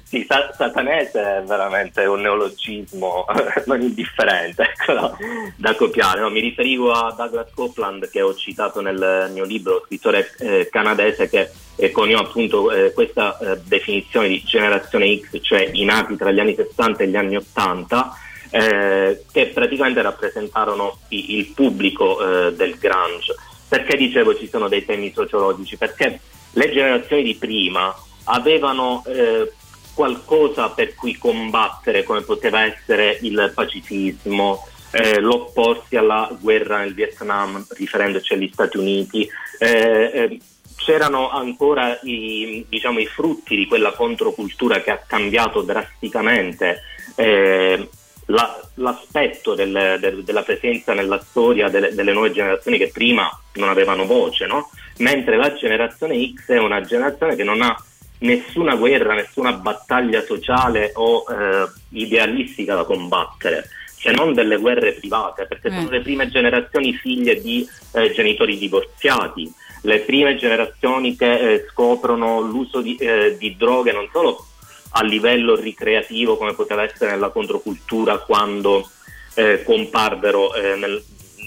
[0.03, 3.25] Sì, sa- satanese è veramente un neologismo
[3.65, 5.17] non indifferente ecco,
[5.55, 6.21] da, copiare.
[6.21, 11.29] No, mi riferivo a Douglas Copeland che ho citato nel mio libro, scrittore eh, canadese
[11.29, 16.31] che eh, coniò appunto eh, questa eh, definizione di generazione X, cioè i nati tra
[16.31, 18.15] gli anni 60 e gli anni 80,
[18.51, 23.35] eh, che praticamente rappresentarono il pubblico eh, del grunge.
[23.67, 25.77] Perché dicevo ci sono dei temi sociologici?
[25.77, 26.19] Perché
[26.51, 27.95] le generazioni di prima
[28.25, 29.51] avevano eh,
[29.93, 37.65] qualcosa per cui combattere, come poteva essere il pacifismo, eh, l'opporsi alla guerra nel Vietnam,
[37.69, 39.29] riferendoci agli Stati Uniti.
[39.59, 40.39] eh, eh,
[40.75, 46.81] c'erano ancora i, diciamo, i frutti di quella controcultura che ha cambiato drasticamente
[47.15, 47.87] eh,
[48.32, 53.69] la- l'aspetto del- del- della presenza nella storia delle, delle nuove generazioni che prima non
[53.69, 54.69] avevano voce, no?
[54.97, 57.75] mentre la generazione X è una generazione che non ha
[58.19, 63.67] nessuna guerra, nessuna battaglia sociale o eh, idealistica da combattere,
[63.97, 65.71] se non delle guerre private, perché Eh.
[65.71, 69.51] sono le prime generazioni figlie di eh, genitori divorziati,
[69.84, 74.45] le prime generazioni che eh, scoprono l'uso di, eh, di droghe non solo
[74.91, 78.89] a livello ricreativo come poteva essere nella controcultura quando
[79.35, 81.03] eh, comparvero eh, nel,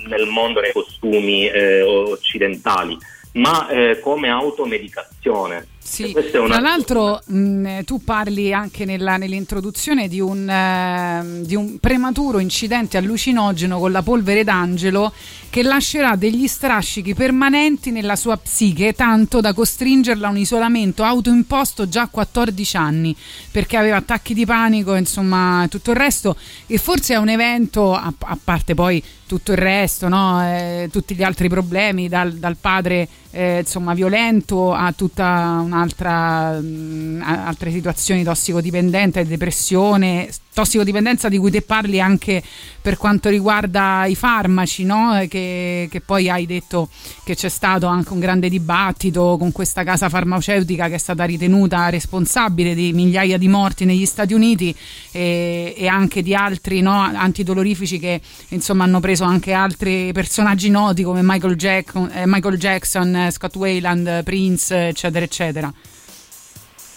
[0.06, 2.96] nel mondo nei costumi eh, occidentali,
[3.32, 5.68] ma eh, come automedicazione.
[5.86, 11.78] Sì, una- tra l'altro mh, tu parli anche nella- nell'introduzione di un, ehm, di un
[11.78, 15.12] prematuro incidente allucinogeno con la polvere d'angelo
[15.50, 21.86] che lascerà degli strascichi permanenti nella sua psiche, tanto da costringerla a un isolamento autoimposto
[21.88, 23.14] già a 14 anni,
[23.52, 26.34] perché aveva attacchi di panico, insomma, tutto il resto,
[26.66, 30.42] e forse è un evento, a, a parte poi tutto il resto, no?
[30.42, 37.22] Eh, tutti gli altri problemi, dal, dal padre eh, insomma, violento a tutta un'altra mh,
[37.24, 42.42] a- altre situazioni tossicodipendente, depressione, tossicodipendenza di cui te parli anche
[42.80, 45.24] per quanto riguarda i farmaci, no?
[45.28, 46.88] Che, che poi hai detto
[47.24, 51.88] che c'è stato anche un grande dibattito con questa casa farmaceutica che è stata ritenuta
[51.88, 54.74] responsabile di migliaia di morti negli Stati Uniti
[55.10, 61.02] e, e anche di altri no, antidolorifici che insomma hanno preso anche altri personaggi noti
[61.02, 65.72] come Michael, Jack- eh, Michael Jackson, Scott Wayland, Prince, eccetera, eccetera.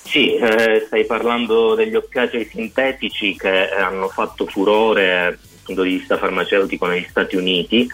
[0.07, 6.17] Sì, eh, stai parlando degli oppiacei sintetici che hanno fatto furore dal punto di vista
[6.17, 7.87] farmaceutico negli Stati Uniti,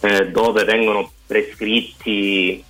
[0.00, 2.64] eh, dove vengono prescritti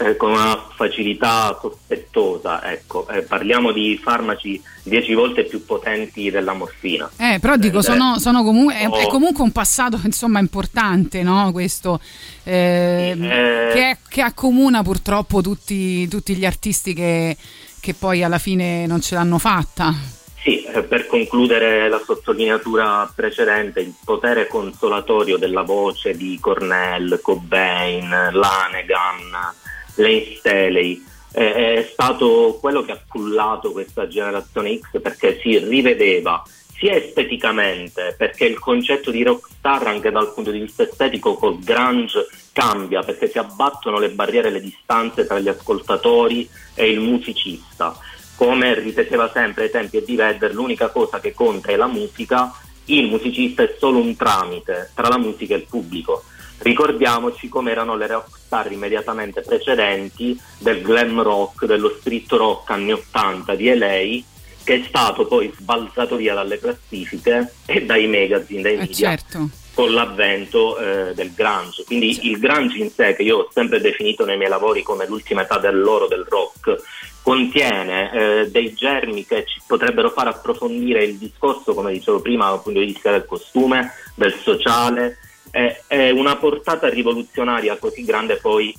[0.00, 2.70] eh, con una facilità sospettosa.
[2.70, 7.10] Ecco, Eh, parliamo di farmaci 10 volte più potenti della morfina.
[7.16, 9.08] Eh, però dico, Eh, sono, sono comunque, è, è Oh.
[9.08, 11.50] comunque un passato insomma importante, no?
[11.50, 12.00] Questo
[12.44, 13.70] eh, eh.
[13.72, 17.36] che, è- che accomuna purtroppo tutti, tutti gli artisti che,
[17.80, 19.94] che poi alla fine non ce l'hanno fatta.
[20.40, 28.08] Sì, eh, per concludere la sottolineatura precedente, il potere consolatorio della voce di Cornell, Cobain,
[28.08, 29.54] Lanegan,
[29.96, 36.42] Lane Staley eh, è stato quello che ha cullato questa generazione X perché si rivedeva
[36.78, 42.26] sia esteticamente, perché il concetto di rockstar anche dal punto di vista estetico col grunge
[42.52, 47.98] cambia, perché si abbattono le barriere e le distanze tra gli ascoltatori e il musicista
[48.38, 52.54] come ripeteva sempre ai tempi di Vedder, l'unica cosa che conta è la musica,
[52.84, 56.22] il musicista è solo un tramite tra la musica e il pubblico.
[56.58, 63.54] Ricordiamoci come erano le rockstar immediatamente precedenti del glam rock, dello street rock anni 80
[63.56, 64.22] di LA,
[64.68, 69.48] che è stato poi sbalzato via dalle classifiche e dai magazine, dai Eh, media certo.
[69.72, 71.84] con l'avvento eh, del grunge.
[71.84, 75.40] Quindi il grunge in sé, che io ho sempre definito nei miei lavori come l'ultima
[75.40, 76.82] età dell'oro del rock,
[77.22, 82.60] contiene eh, dei germi che ci potrebbero far approfondire il discorso, come dicevo prima, dal
[82.60, 85.16] punto di vista del costume, del sociale.
[85.50, 88.74] È, è una portata rivoluzionaria così grande poi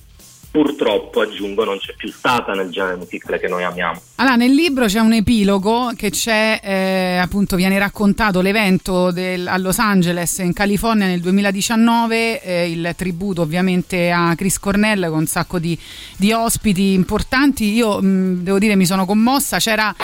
[0.52, 4.02] purtroppo aggiungo non c'è più stata nel genere musicale che noi amiamo.
[4.16, 9.58] Allora, nel libro c'è un epilogo che c'è, eh, appunto, viene raccontato l'evento del- a
[9.58, 15.28] Los Angeles in California nel 2019, eh, il tributo ovviamente a Chris Cornell con un
[15.28, 15.78] sacco di,
[16.18, 17.72] di ospiti importanti.
[17.74, 19.96] Io mh, devo dire mi sono commossa, c'era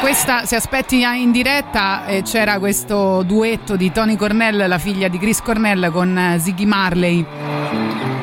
[0.00, 5.16] Questa, se aspetti in diretta, eh, c'era questo duetto di Tony Cornell, la figlia di
[5.18, 8.13] Chris Cornell, con eh, Ziggy Marley.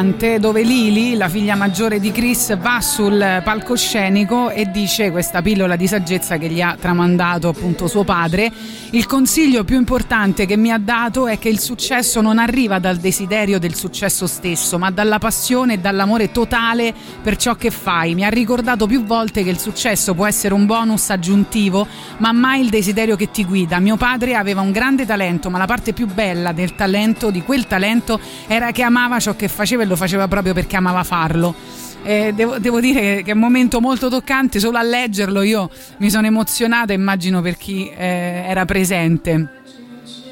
[0.00, 5.76] Toccante dove Lily, la figlia maggiore di Chris, va sul palcoscenico e dice questa pillola
[5.76, 8.50] di saggezza che gli ha tramandato appunto suo padre.
[8.92, 12.96] Il consiglio più importante che mi ha dato è che il successo non arriva dal
[12.96, 18.14] desiderio del successo stesso, ma dalla passione e dall'amore totale per ciò che fai.
[18.14, 21.86] Mi ha ricordato più volte che il successo può essere un bonus aggiuntivo,
[22.18, 23.78] ma mai il desiderio che ti guida.
[23.80, 27.66] Mio padre aveva un grande talento, ma la parte più bella del talento, di quel
[27.66, 31.54] talento, era che amava ciò che faceva e lo faceva proprio perché amava farlo.
[32.02, 35.68] Eh, devo, devo dire che- è un momento molto toccante, solo a leggerlo io
[35.98, 39.58] mi sono emozionata, immagino per chi eh, era presente.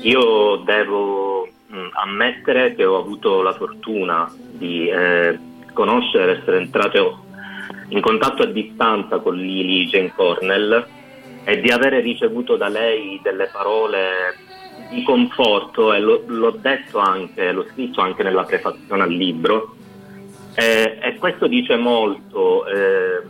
[0.02, 5.38] Io devo mh, ammettere che ho avuto la fortuna di eh,
[5.74, 7.24] conoscere, essere entrato
[7.88, 10.86] in contatto a distanza con Lily Jane Cornell
[11.44, 14.36] e di avere ricevuto da lei delle parole
[14.90, 19.74] di conforto e lo- l'ho detto anche, l'ho scritto anche nella prefazione al libro
[20.54, 23.22] eh, e questo dice molto eh,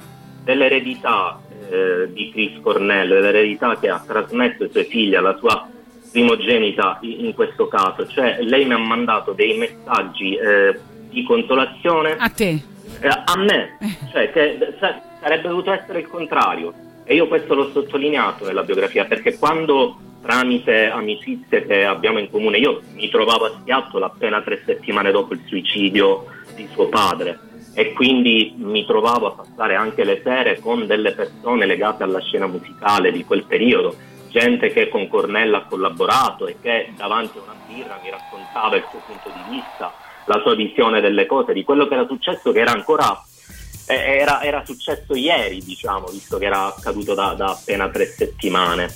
[0.45, 1.41] dell'eredità
[1.71, 5.69] eh, di Chris Cornell, dell'eredità che ha trasmesso ai suoi figli, alla sua
[6.11, 10.79] primogenita in questo caso, cioè lei mi ha mandato dei messaggi eh,
[11.11, 12.49] di consolazione A te.
[13.01, 13.77] eh, a me,
[14.11, 16.73] cioè che sa- sarebbe dovuto essere il contrario.
[17.05, 22.59] E io questo l'ho sottolineato nella biografia perché quando tramite amicizie che abbiamo in comune,
[22.59, 27.39] io mi trovavo a Seattle appena tre settimane dopo il suicidio di suo padre
[27.75, 32.47] e quindi mi trovavo a passare anche le sere con delle persone legate alla scena
[32.47, 33.95] musicale di quel periodo,
[34.31, 38.85] gente che con Cornella ha collaborato e che davanti a una birra mi raccontava il
[38.91, 39.95] suo punto di vista,
[40.27, 43.23] la sua visione delle cose, di quello che era successo, che era ancora
[43.89, 48.89] eh, era, era successo ieri, diciamo, visto che era accaduto da, da appena tre settimane.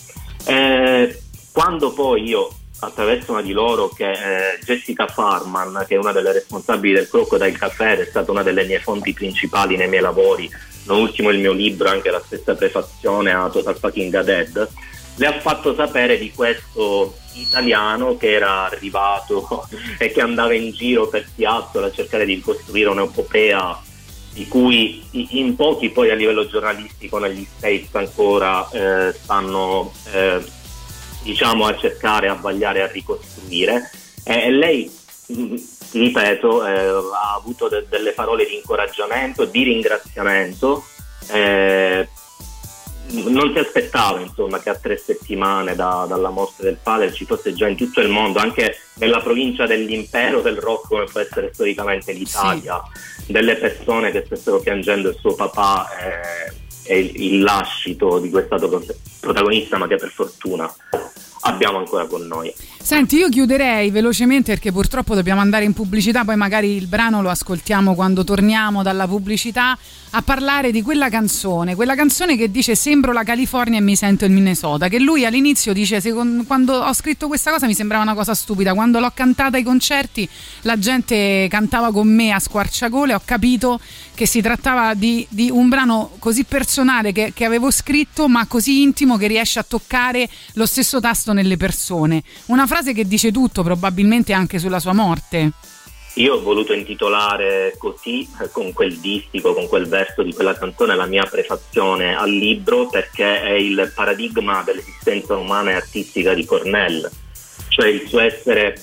[0.44, 1.20] Eh,
[1.52, 6.32] quando poi io, attraverso una di loro, che è Jessica Farman, che è una delle
[6.32, 10.50] responsabili del Crocodile Café ed è stata una delle mie fonti principali nei miei lavori,
[10.84, 14.68] non ultimo il mio libro, anche la stessa prefazione a Total Fucking Dead,
[15.16, 19.68] le ha fatto sapere di questo italiano che era arrivato
[19.98, 23.90] e che andava in giro per Seattle a cercare di costruire un'epopea
[24.32, 30.42] di cui in pochi poi a livello giornalistico negli States ancora eh, stanno eh,
[31.22, 33.90] diciamo a cercare, a vagliare, a ricostruire.
[34.24, 34.90] E, e lei
[35.26, 35.54] mh,
[35.92, 40.84] ripeto eh, ha avuto de- delle parole di incoraggiamento, di ringraziamento
[41.28, 42.08] eh,
[43.10, 47.52] non si aspettava insomma che a tre settimane da- dalla morte del padre ci fosse
[47.52, 52.12] già in tutto il mondo, anche nella provincia dell'impero del rock come può essere storicamente
[52.12, 52.80] l'Italia,
[53.26, 56.52] delle persone che stessero piangendo il suo papà eh,
[56.84, 58.86] e il, il lascito di con-
[59.20, 60.72] protagonista, ma che per fortuna
[61.42, 62.52] abbiamo ancora con noi.
[62.84, 67.30] Senti, io chiuderei velocemente perché purtroppo dobbiamo andare in pubblicità, poi magari il brano lo
[67.30, 69.78] ascoltiamo quando torniamo dalla pubblicità
[70.14, 74.24] a parlare di quella canzone, quella canzone che dice sembro la California e mi sento
[74.24, 78.14] il Minnesota, che lui all'inizio dice "Secon- quando ho scritto questa cosa mi sembrava una
[78.14, 80.28] cosa stupida, quando l'ho cantata ai concerti
[80.62, 83.80] la gente cantava con me a squarciagole, ho capito
[84.14, 88.82] che si trattava di, di un brano così personale che, che avevo scritto ma così
[88.82, 92.22] intimo che riesce a toccare lo stesso tasto nelle persone.
[92.46, 95.50] Una frase che dice tutto probabilmente anche sulla sua morte.
[96.14, 101.04] Io ho voluto intitolare così, con quel distico, con quel verso di quella canzone, la
[101.04, 107.10] mia prefazione al libro perché è il paradigma dell'esistenza umana e artistica di Cornell,
[107.68, 108.82] cioè il suo essere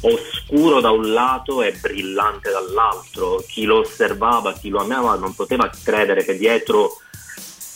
[0.00, 3.44] oscuro da un lato e brillante dall'altro.
[3.46, 6.96] Chi lo osservava, chi lo amava non poteva credere che dietro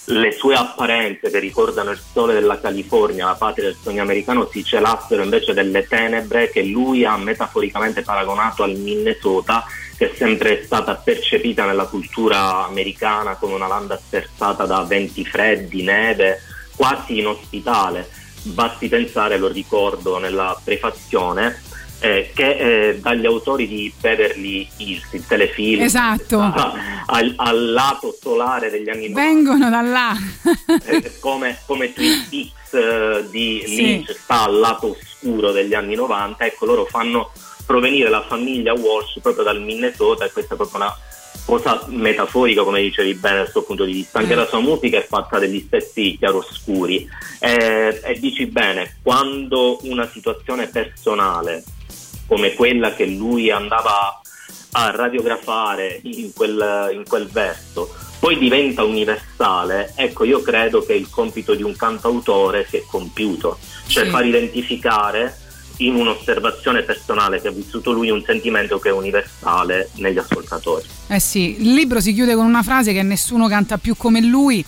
[0.06, 4.62] le sue apparenze che ricordano il sole della California, la patria del sogno americano, si
[4.62, 9.64] celassero invece delle tenebre che lui ha metaforicamente paragonato al Minnesota,
[9.96, 15.82] che è sempre stata percepita nella cultura americana come una landa sterzata da venti freddi,
[15.82, 16.40] neve,
[16.76, 18.08] quasi inospitale.
[18.42, 21.62] Basti pensare, lo ricordo nella prefazione,
[22.00, 26.38] eh, che eh, dagli autori di Beverly Hills, il telefilm, Esatto.
[26.40, 26.74] a-
[27.06, 30.16] al, al lato solare degli anni 90 Vengono da là.
[30.84, 33.76] eh, come, come Twin Peaks eh, di Sì.
[33.76, 37.30] Lynch sta al lato oscuro degli anni 90, ecco loro fanno
[37.64, 40.94] provenire la famiglia Walsh proprio dal Minnesota e questa è proprio una
[41.44, 44.38] cosa metaforica come dicevi bene dal suo punto di vista, anche Mm.
[44.38, 47.08] la sua musica è fatta degli stessi chiaroscuri
[47.38, 51.62] Eh, e dici bene, quando una situazione personale
[52.26, 54.20] come quella che lui andava
[54.72, 61.08] a radiografare in quel, in quel verso, poi diventa universale, ecco io credo che il
[61.08, 64.10] compito di un cantautore si è compiuto, cioè Sì.
[64.10, 65.38] far identificare
[65.78, 70.84] in un'osservazione personale che ha vissuto lui un sentimento che è universale negli ascoltatori.
[71.08, 74.64] Eh sì, il libro si chiude con una frase che nessuno canta più come lui.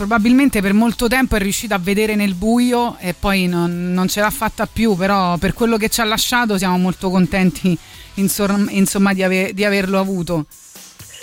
[0.00, 4.20] Probabilmente per molto tempo è riuscito a vedere nel buio e poi non, non ce
[4.20, 7.76] l'ha fatta più, però per quello che ci ha lasciato siamo molto contenti
[8.14, 10.46] insomma, di, ave- di averlo avuto.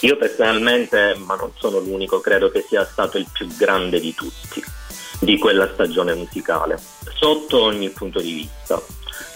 [0.01, 4.63] Io personalmente, ma non sono l'unico, credo che sia stato il più grande di tutti,
[5.21, 6.79] di quella stagione musicale,
[7.15, 8.79] sotto ogni punto di vista,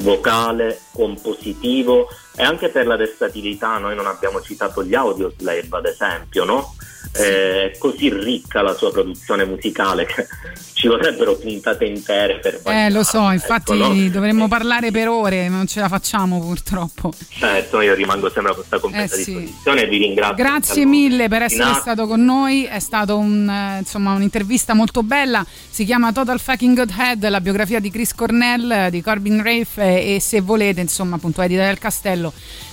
[0.02, 6.44] vocale, compositivo e anche per la versatilità, noi non abbiamo citato gli Audioslave ad esempio,
[6.44, 6.76] no?
[7.14, 10.26] Eh, È così ricca la sua produzione musicale che
[10.74, 14.10] ci vorrebbero puntate intere per Eh, lo so, infatti Ecco, no?
[14.10, 17.12] dovremmo parlare per ore, non ce la facciamo purtroppo.
[17.30, 19.34] Certo, io rimango sempre a questa completa Eh, sì.
[19.36, 20.36] disposizione e vi ringrazio.
[20.44, 21.82] Grazie mille per essere Grazie.
[21.82, 26.76] stato con noi, è stata un, eh, insomma, un'intervista molto bella, si chiama Total Fucking
[26.78, 31.18] Godhead, la biografia di Chris Cornell, eh, di Corbin Rafe e, e se volete, insomma
[31.18, 32.32] appunto Edita del Castello,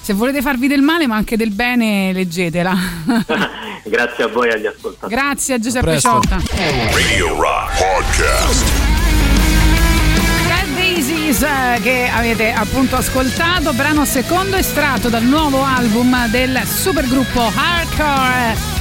[0.09, 2.75] se volete farvi del male ma anche del bene leggetela.
[3.85, 5.15] Grazie a voi e agli ascoltatori.
[5.15, 6.09] Grazie a Giuseppe presto.
[6.09, 6.41] Ciotta.
[6.91, 8.87] Radio Rock Podcast.
[11.41, 18.78] Eh, che avete appunto ascoltato, brano secondo estratto dal nuovo album del supergruppo Hardcore.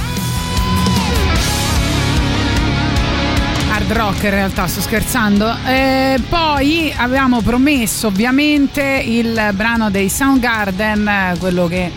[3.88, 5.50] Hard rock in realtà, sto scherzando.
[5.64, 11.90] Eh, poi avevamo promesso ovviamente il brano dei Soundgarden, quello che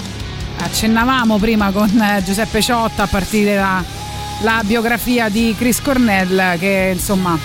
[0.58, 1.92] accennavamo prima con
[2.24, 3.84] Giuseppe Ciotta a partire da
[4.42, 7.38] la biografia di Chris Cornell che insomma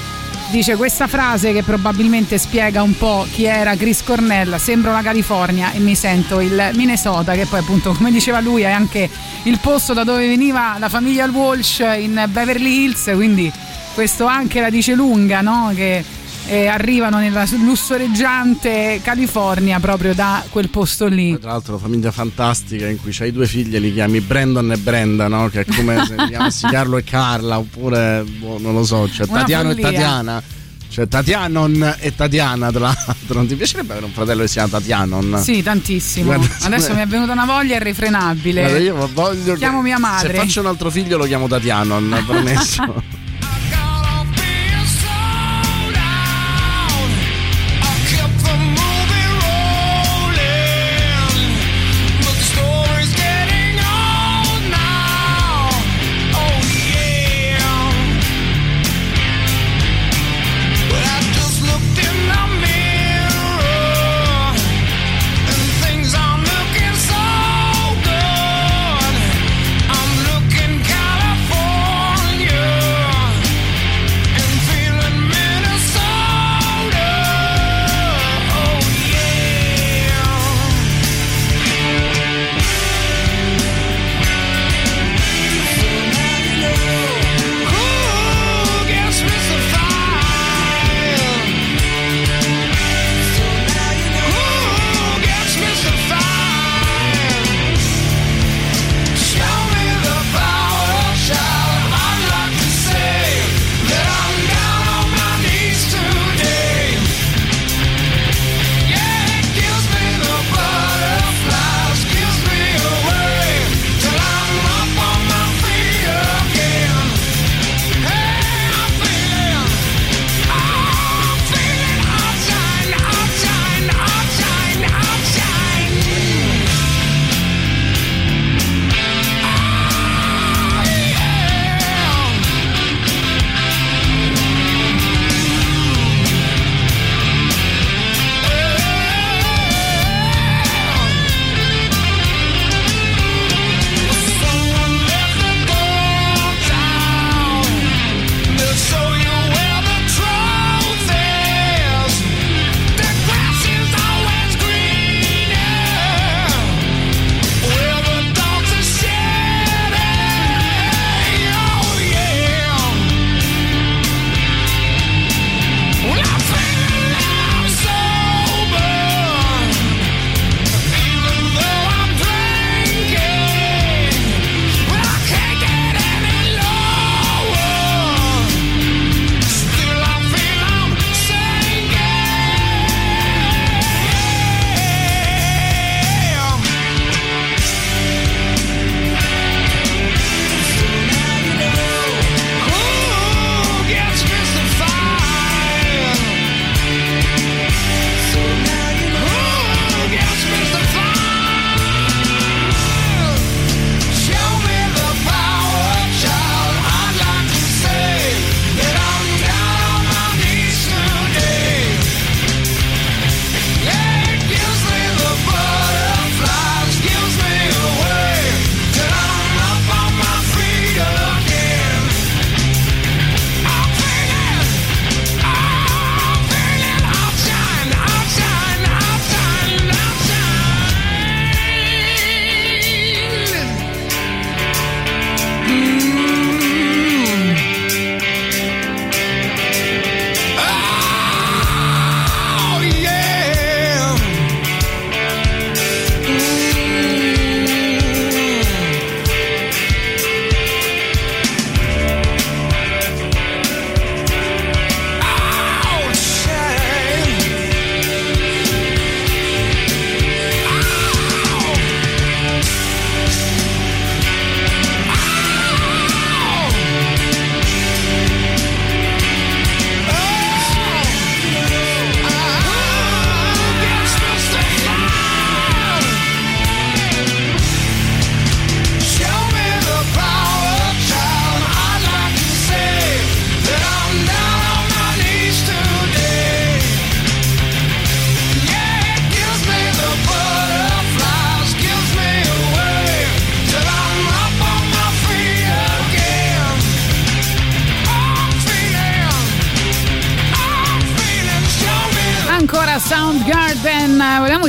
[0.50, 5.72] dice questa frase che probabilmente spiega un po' chi era Chris Cornell sembro la California
[5.72, 9.10] e mi sento il Minnesota che poi appunto come diceva lui è anche
[9.42, 13.52] il posto da dove veniva la famiglia Walsh in Beverly Hills quindi
[13.96, 15.72] questo anche la dice lunga no?
[15.74, 16.04] che
[16.48, 23.00] eh, arrivano nella lussoreggiante California proprio da quel posto lì Tra l'altro, famiglia fantastica in
[23.00, 25.48] cui c'hai due figli e li chiami Brandon e Brenda, no?
[25.48, 29.24] Che è come se li chiamassi Carlo e Carla, oppure boh, non lo so, c'è
[29.28, 29.88] Una Tatiano follia.
[29.88, 30.42] e Tatiana.
[30.88, 33.34] C'è Tatianon e Tatiana, tra l'altro.
[33.34, 35.40] Non ti piacerebbe avere un fratello che si chiama Tatianon?
[35.42, 36.32] Sì, tantissimo.
[36.32, 38.60] Guarda, Adesso mi è venuta una voglia irrefrenabile.
[38.60, 40.34] Guarda, io voglio Chiamo mia madre.
[40.34, 43.02] Se faccio un altro figlio lo chiamo Tatianon, promesso.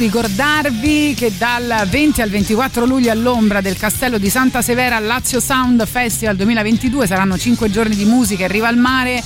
[0.07, 5.85] Ricordarvi che dal 20 al 24 luglio all'ombra del castello di Santa Severa Lazio Sound
[5.85, 9.21] Festival 2022 saranno 5 giorni di musica in riva al mare.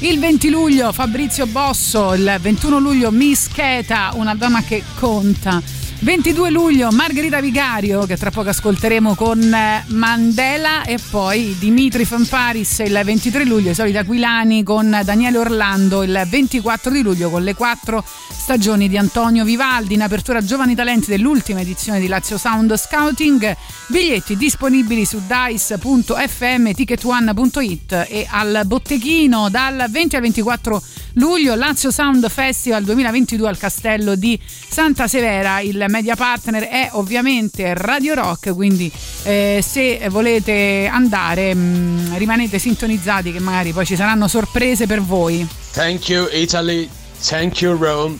[0.00, 5.62] Il 20 luglio Fabrizio Bosso, il 21 luglio Miss Cheta, una donna che conta.
[6.00, 12.80] 22 luglio Margherita Vigario che tra poco ascolteremo con eh, Mandela e poi Dimitri Fanfaris
[12.80, 17.54] il 23 luglio i soliti Aquilani con Daniele Orlando il 24 di luglio con le
[17.54, 18.04] quattro
[18.46, 23.56] stagioni di Antonio Vivaldi in apertura Giovani Talenti dell'ultima edizione di Lazio Sound Scouting.
[23.88, 30.82] Biglietti disponibili su dice.fm ticketone.it e al botteghino dal 20 al 24
[31.14, 35.58] luglio Lazio Sound Festival 2022 al castello di Santa Severa.
[35.58, 38.88] Il media partner è ovviamente Radio Rock quindi
[39.24, 45.44] eh, se volete andare mh, rimanete sintonizzati che magari poi ci saranno sorprese per voi.
[45.72, 46.88] Thank you Italy,
[47.26, 48.16] thank you Rome,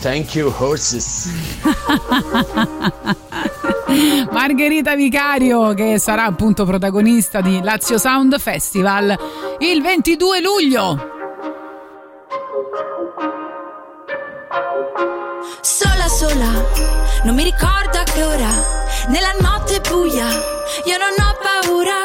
[0.00, 1.28] thank you horses.
[4.30, 9.16] Margherita Vicario che sarà appunto protagonista di Lazio Sound Festival
[9.60, 11.16] il 22 luglio
[15.60, 16.50] Sola sola,
[17.24, 18.50] non mi ricordo a che ora,
[19.08, 20.26] nella notte buia,
[20.84, 22.02] io non ho paura,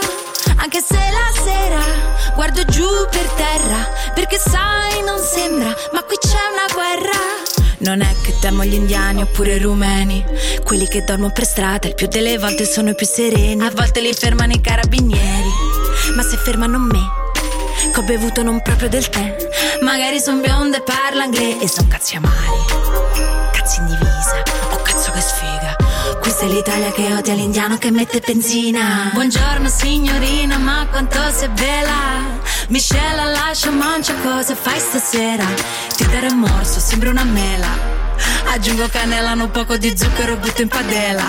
[0.57, 6.37] anche se la sera guardo giù per terra, perché sai non sembra, ma qui c'è
[6.51, 7.52] una guerra.
[7.83, 10.23] Non è che temo gli indiani oppure i rumeni,
[10.63, 13.99] quelli che dormono per strada il più delle volte sono i più sereni, a volte
[13.99, 15.49] li fermano i carabinieri,
[16.15, 17.01] ma se fermano me,
[17.91, 19.35] che ho bevuto non proprio del tè,
[19.81, 22.63] magari son bionda e parla inglese e son cazzi amari.
[23.51, 24.43] Cazzo in divisa,
[26.43, 29.11] Questa è l'Italia che odia l'indiano che mette benzina.
[29.13, 32.19] Buongiorno signorina, ma quanto sei bella.
[32.67, 35.45] Michelle lascia mancia cosa fai stasera?
[35.95, 37.69] Ti darò un morso, sembra una mela.
[38.47, 41.23] Aggiungo cannella, un poco di zucchero, butto in padella.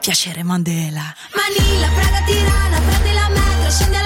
[0.00, 1.14] Piacere Mandela.
[1.32, 4.03] Manila, Praga, Tirana, prendi la metro, scendi alla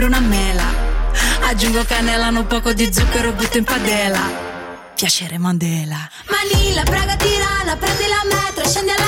[0.00, 0.64] sembra una mela.
[1.42, 4.48] Aggiungo cannella, un poco di zucchero, butto in padella.
[4.94, 6.08] Piacere Mandela.
[6.28, 8.99] Manila, Praga, Tirana, prendi la metro, scendi alla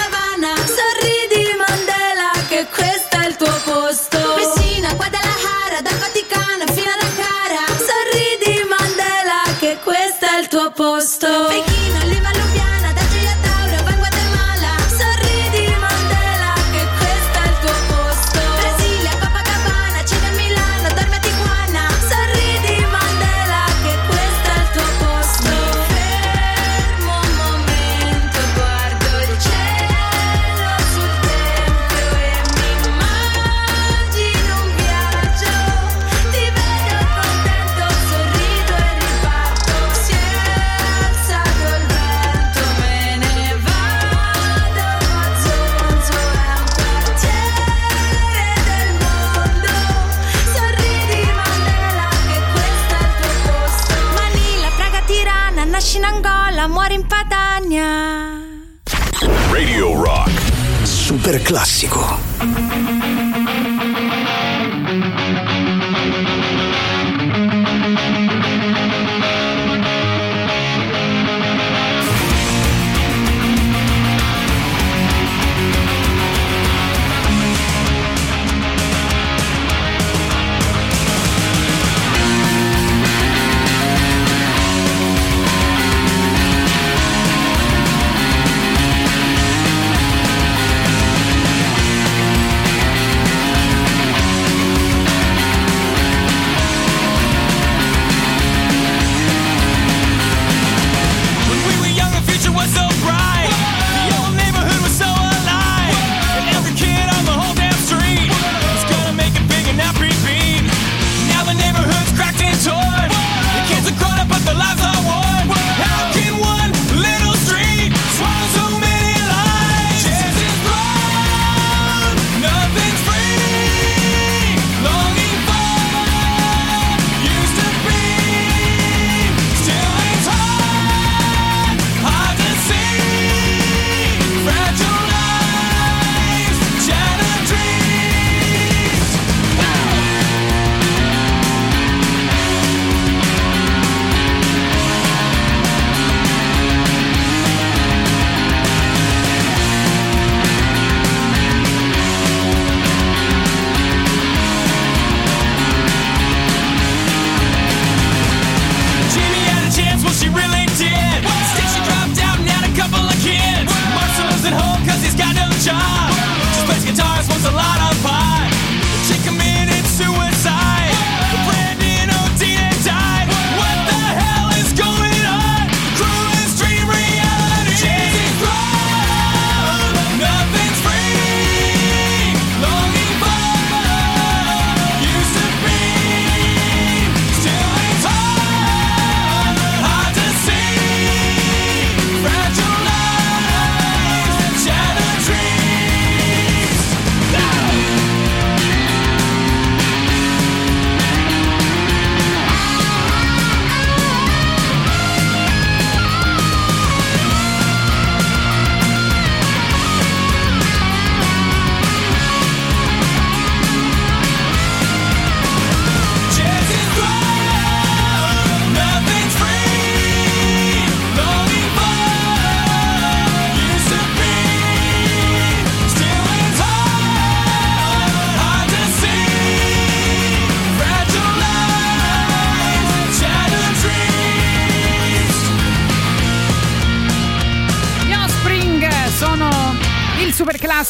[61.53, 62.22] classico.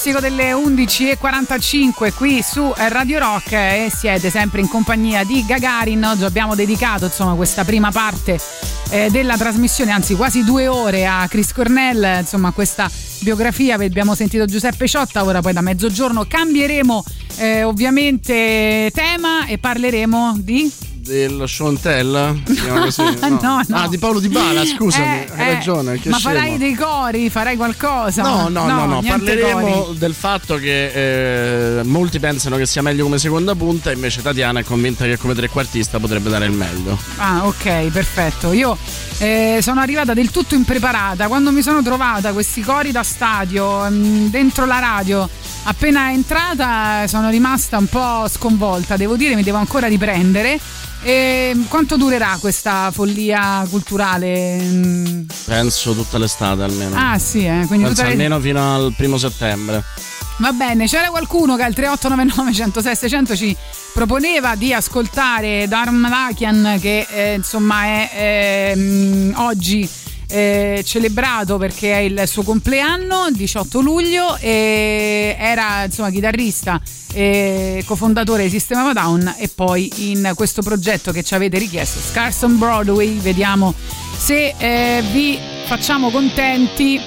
[0.03, 6.03] Classico delle 11.45 qui su Radio Rock e siete sempre in compagnia di Gagarin.
[6.03, 8.41] Oggi abbiamo dedicato insomma questa prima parte
[8.91, 14.45] eh, della trasmissione, anzi quasi due ore a Chris Cornell, insomma questa biografia, abbiamo sentito
[14.45, 17.05] Giuseppe Ciotta, ora poi da mezzogiorno cambieremo
[17.37, 20.91] eh, ovviamente tema e parleremo di...
[21.03, 22.43] Del Chontel?
[22.47, 23.03] Si chiama così?
[23.43, 23.77] No, no.
[23.77, 25.93] Ah, di Paolo Di Bala, scusami, Eh, hai eh, ragione.
[26.05, 26.19] Ma scemo.
[26.19, 28.23] farai dei cori, farai qualcosa?
[28.23, 29.99] No, no, no, no, parleremo cori.
[29.99, 34.65] del fatto che eh, molti pensano che sia meglio come seconda punta, invece Tatiana è
[34.65, 36.97] convinta che come trequartista potrebbe dare il meglio.
[37.17, 38.53] Ah, ok, perfetto.
[38.53, 38.77] Io
[39.19, 41.27] eh, sono arrivata del tutto impreparata.
[41.27, 45.29] Quando mi sono trovata questi cori da stadio mm, dentro la radio,
[45.65, 48.97] appena entrata sono rimasta un po' sconvolta.
[48.97, 50.61] Devo dire, mi devo ancora riprendere.
[51.05, 54.59] E quanto durerà questa follia culturale?
[54.61, 56.95] Mm, Penso tutta l'estate almeno.
[56.97, 59.83] Ah, sì, eh, quindi Penso le- almeno fino al primo settembre.
[60.39, 63.57] Va bene, c'era qualcuno che al 3899 106 600 ci
[63.93, 69.89] proponeva di ascoltare Dharm Malakian che eh, insomma è ehm, oggi
[70.33, 76.81] eh, celebrato perché è il suo compleanno, 18 luglio, e era insomma chitarrista
[77.13, 81.59] e cofondatore di System of a Down e poi in questo progetto che ci avete
[81.59, 83.75] richiesto, Scars on Broadway, vediamo
[84.17, 87.01] se eh, vi facciamo contenti.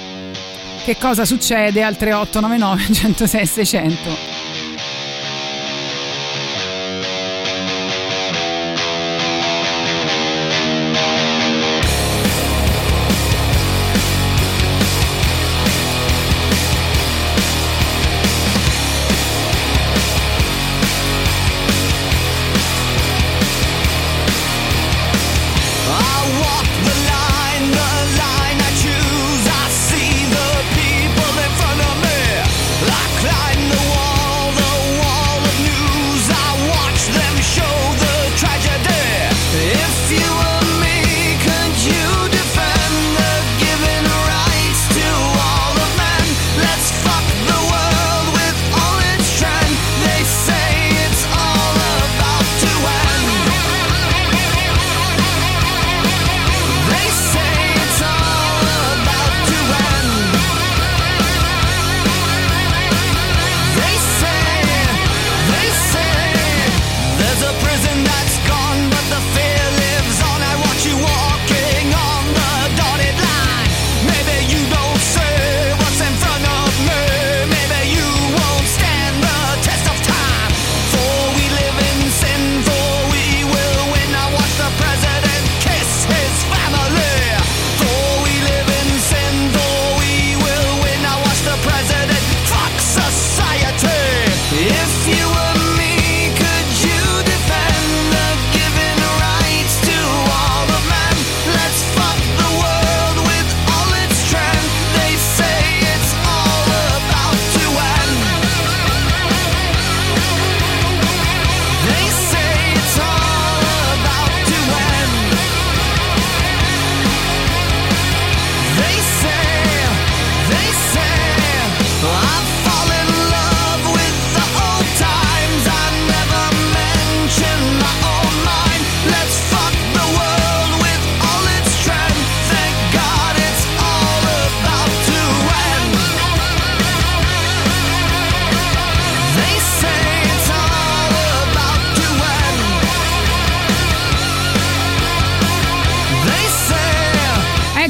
[0.84, 4.35] Che cosa succede al 3899 106 600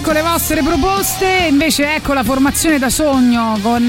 [0.08, 3.82] Ecco le vostre proposte, invece ecco la formazione da sogno con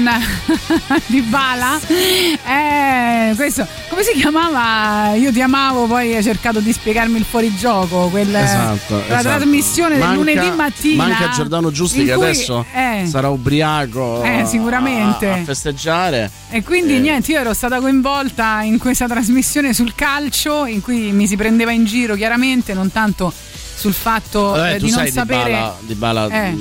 [1.06, 1.78] Di Bala.
[1.88, 5.14] Eh, questo, come si chiamava?
[5.14, 8.08] Io ti amavo, poi hai cercato di spiegarmi il fuorigioco.
[8.08, 8.96] Quel, Esatto.
[8.96, 9.22] La esatto.
[9.36, 11.06] trasmissione del Manca- lunedì mattina.
[11.06, 15.28] Manca Giordano Giusti che cui- adesso eh, sarà ubriaco Eh, sicuramente.
[15.30, 16.28] a, a festeggiare.
[16.50, 21.28] E quindi niente, io ero stata coinvolta in questa trasmissione sul calcio in cui mi
[21.28, 23.32] si prendeva in giro chiaramente, non tanto
[23.78, 25.44] sul fatto eh, tu di non sapere.
[25.80, 26.56] di Bala, di Bala, Eh.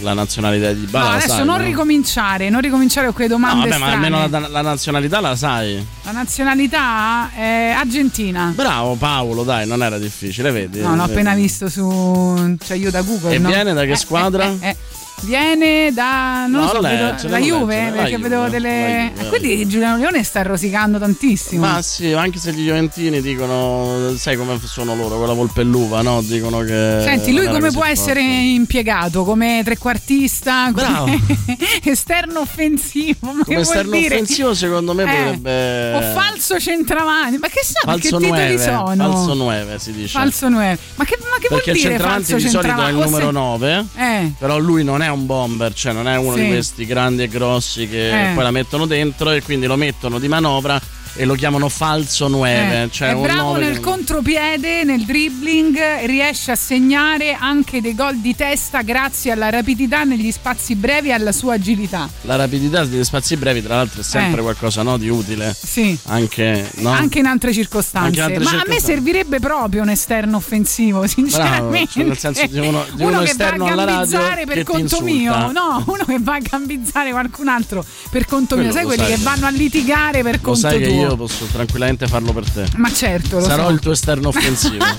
[0.00, 1.04] la nazionalità di Bala.
[1.10, 1.64] No, adesso sai, non no?
[1.64, 5.86] ricominciare, non ricominciare con quelle No, domande vabbè, ma almeno la, la nazionalità la sai.
[6.02, 8.52] La nazionalità è argentina.
[8.54, 10.80] Bravo Paolo, dai, non era difficile, vedi?
[10.80, 11.10] No, l'ho Vedi.
[11.12, 12.56] appena visto su.
[12.64, 13.34] cioè io da Google.
[13.34, 13.48] E no?
[13.48, 14.44] viene da che Eh, squadra?
[14.44, 14.76] eh, eh, eh.
[15.22, 19.12] Viene da non No, so, Lecce, vedo- la Juve, la perché Juve, vedevo la delle
[19.14, 19.26] Juve.
[19.26, 21.66] Ah, quindi Giuliano Leone sta rosicando tantissimo.
[21.66, 25.64] Ma sì, anche se gli Juventini dicono, sai come sono loro, con la volpe e
[25.64, 26.20] l'uva, no?
[26.22, 27.00] Dicono che.
[27.04, 29.24] Senti, lui come può essere impiegato?
[29.24, 30.70] Come trequartista?
[30.72, 31.20] Come
[31.84, 33.32] esterno offensivo?
[33.32, 34.14] Ma che Come esterno dire?
[34.14, 35.94] offensivo, secondo me Eh, potrebbe.
[35.94, 37.38] O falso centravanti?
[37.38, 38.94] Ma che sa che Falso titoli 9, sono?
[39.12, 40.08] falso 9 si dice.
[40.18, 40.78] Falso 9.
[40.96, 43.04] Ma che, ma che Perché il vuol dire centravanti falso di solito è il centravanti?
[43.10, 43.84] Numero se- 9.
[43.96, 44.32] Eh.
[44.38, 46.42] Però lui non è un bomber, cioè non è uno Sì.
[46.42, 48.34] di questi grandi e grossi che Eh.
[48.34, 50.80] poi la mettono dentro e quindi lo mettono di manovra
[51.16, 52.82] e lo chiamano falso 9.
[52.84, 57.94] Eh, cioè è bravo 9 nel che- contropiede, nel dribbling, riesce a segnare anche dei
[57.94, 62.08] gol di testa grazie alla rapidità negli spazi brevi e alla sua agilità.
[62.22, 64.42] La rapidità degli spazi brevi, tra l'altro, è sempre Eh.
[64.42, 65.54] qualcosa no, di utile.
[65.58, 65.96] Sì.
[66.06, 66.90] Anche, no?
[66.90, 68.20] Anche in altre circostanze.
[68.20, 68.94] Anche in altre Ma a me circostanze.
[68.94, 71.88] servirebbe proprio un esterno offensivo, sinceramente.
[71.92, 75.00] cioè nel senso di uno- di uno che esterno va a gambizzare per che conto
[75.00, 75.50] mio.
[75.52, 78.64] No, uno che va a gambizzare qualcun altro per conto mio.
[78.70, 80.88] Quello Sai lo quelli sai che che- vanno a litigare per Lo conto sai che
[80.88, 81.05] tuo.
[81.06, 82.64] Io posso tranquillamente farlo per te.
[82.76, 83.70] Ma certo, lo Sarò so.
[83.72, 84.84] il tuo esterno offensivo.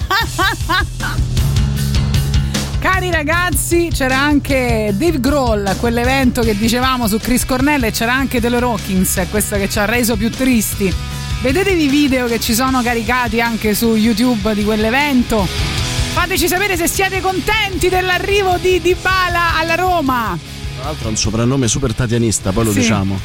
[2.80, 8.14] Cari ragazzi, c'era anche Dave Grohl a quell'evento che dicevamo su Chris Cornell e c'era
[8.14, 10.94] anche Taylor Hawkins, questo che ci ha reso più tristi.
[11.42, 15.46] Vedetevi i video che ci sono caricati anche su YouTube di quell'evento.
[16.14, 20.38] Fateci sapere se siete contenti dell'arrivo di Dybala alla Roma.
[20.76, 22.80] Tra l'altro ha un soprannome super tatianista, poi lo Sì.
[22.80, 23.20] diciamo.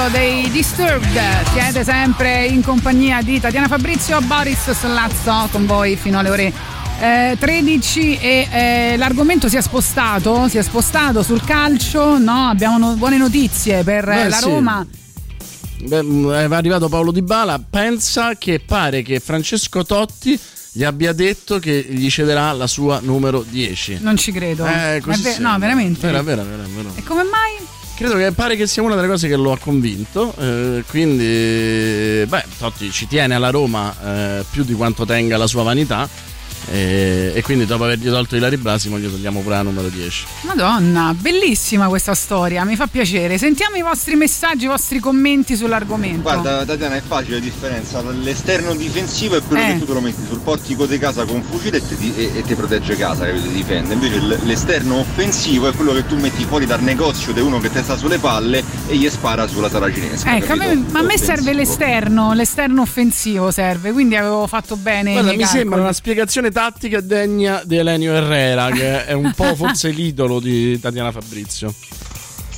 [0.00, 1.20] Singolo dei Disturbed.
[1.52, 6.52] Siete sempre in compagnia di Tatiana Fabrizio, Boris Sollazzo con voi fino alle ore
[7.00, 12.48] eh, 13 e eh, l'argomento si è spostato, si è spostato sul calcio, no?
[12.48, 14.44] Abbiamo no- buone notizie per eh, Beh, la sì.
[14.44, 14.86] Roma.
[15.82, 17.58] Beh, mh, è arrivato Paolo Di Bala.
[17.58, 20.38] Pensa che pare che Francesco Totti
[20.72, 23.98] gli abbia detto che gli cederà la sua numero 10.
[24.00, 24.64] Non ci credo.
[24.64, 26.06] Eh, così È no, veramente.
[26.06, 26.88] Vera, vera, vera, vera.
[26.94, 27.59] E come mai?
[28.00, 30.34] Credo che pare che sia una delle cose che lo ha convinto.
[30.38, 33.94] eh, quindi, beh, Totti ci tiene alla Roma
[34.38, 36.08] eh, più di quanto tenga la sua vanità.
[36.68, 40.24] Eh, e quindi, dopo avergli tolto Ilari Brasimo, gli togliamo pure la numero 10.
[40.42, 43.38] Madonna, bellissima questa storia, mi fa piacere.
[43.38, 46.22] Sentiamo i vostri messaggi, i vostri commenti sull'argomento.
[46.22, 49.66] Guarda Tatiana è facile la differenza, l'esterno difensivo è quello Eh.
[49.72, 52.54] che tu te lo metti sul portico di casa con fucile e ti, e- e
[52.54, 53.46] protegge casa, capito?
[53.48, 53.94] Ti difende.
[53.94, 57.82] Invece l'esterno offensivo è quello che tu metti fuori dal negozio di uno che ti
[57.82, 60.36] sta sulle palle e gli spara sulla saracinesca.
[60.36, 61.34] Ecco, a me- ma a me Offensivo.
[61.34, 65.12] serve l'esterno, l'esterno offensivo serve, quindi avevo fatto bene.
[65.12, 65.58] Guarda, mi calcoli.
[65.58, 70.78] sembra una spiegazione tattica degna di Elenio Herrera, che è un po' forse l'idolo di
[70.78, 71.72] Tatiana Fabrizio.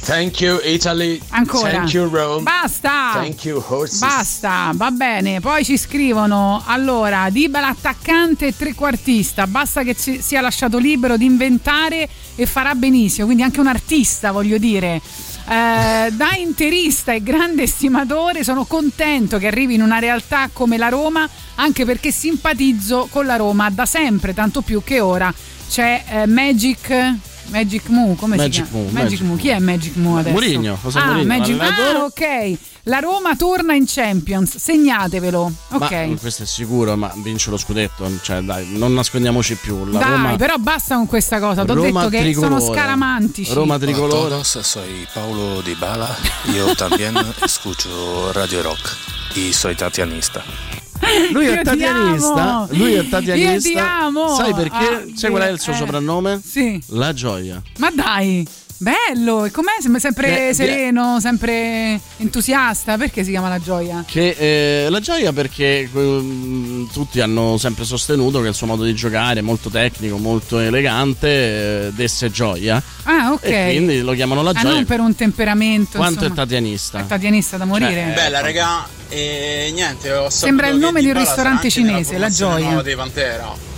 [0.04, 1.20] Thank you Italy.
[1.28, 1.70] Ancora.
[1.70, 2.42] Thank you Rome.
[2.42, 3.12] Basta!
[3.12, 4.00] Thank you horses.
[4.00, 5.38] Basta, va bene.
[5.38, 9.46] Poi ci scrivono: allora, Dybala attaccante e trequartista.
[9.46, 13.26] Basta che ci sia lasciato libero di inventare e farà benissimo.
[13.26, 15.00] Quindi anche un artista, voglio dire.
[15.48, 20.88] Eh, da interista e grande estimatore sono contento che arrivi in una realtà come la
[20.88, 25.32] Roma anche perché simpatizzo con la Roma da sempre tanto più che ora.
[25.68, 27.14] C'è eh, Magic
[27.48, 28.76] Magic Mu come Magic si chiama?
[28.78, 29.36] Mu, Magic, Magic Mu.
[29.36, 30.32] chi è Magic Mu adesso?
[30.32, 36.16] Mourinho, José ah, Mourinho, Magic ah ok la Roma torna in Champions segnatevelo ok Ma
[36.18, 38.10] questo è sicuro, ma vince lo scudetto.
[38.20, 39.84] Cioè, dai, non nascondiamoci più.
[39.86, 42.60] La dai Roma, però basta con questa cosa ti ho Roma detto che tricolore.
[42.60, 44.28] sono scaramantici Roma tricolore.
[44.28, 46.08] todos, soy Paulo Di Bala.
[46.52, 48.96] Yo también escucho Radio Rock
[49.36, 50.81] y soy tatianista.
[51.32, 52.66] Lui è ti tatianista.
[52.70, 54.10] Lui è tatianista.
[54.36, 54.76] Sai perché?
[54.76, 56.40] Ah, Sai qual è il suo eh, soprannome?
[56.44, 56.80] sì.
[56.88, 57.62] La gioia.
[57.78, 58.46] ma dai
[58.82, 64.84] bello e com'è Sem- sempre Beh, sereno sempre entusiasta perché si chiama la gioia Che
[64.86, 69.38] eh, la gioia perché ehm, tutti hanno sempre sostenuto che il suo modo di giocare
[69.38, 71.28] è molto tecnico, molto elegante,
[71.86, 72.82] eh, desse gioia.
[73.04, 74.74] ah ok E quindi lo chiamano la ah, gioia.
[74.74, 76.42] non per un temperamento Quanto è insomma.
[76.42, 76.98] tatianista?
[77.00, 81.18] È tatianista da morire Cioè, Bella raga, e niente, ho Sembra il nome di un
[81.18, 82.82] ristorante cinese, La Gioia.
[82.82, 83.70] dei Pantera.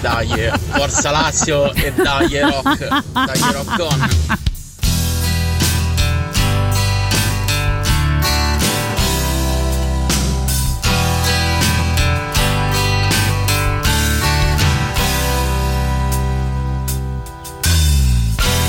[0.00, 4.10] Dai, eh, forza Lazio e dai eh, rock, dai eh, rock on.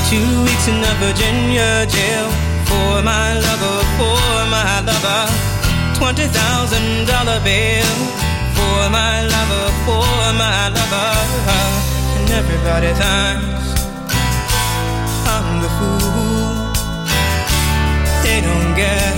[0.10, 2.30] Two weeks in a Virginia jail
[2.66, 5.32] for my lover, for my lover.
[5.98, 8.23] Twenty thousand dollar bail
[8.74, 10.08] for my lover, for
[10.44, 11.12] my lover.
[12.16, 13.66] And everybody thinks
[15.34, 16.54] I'm the fool.
[18.26, 19.16] They don't get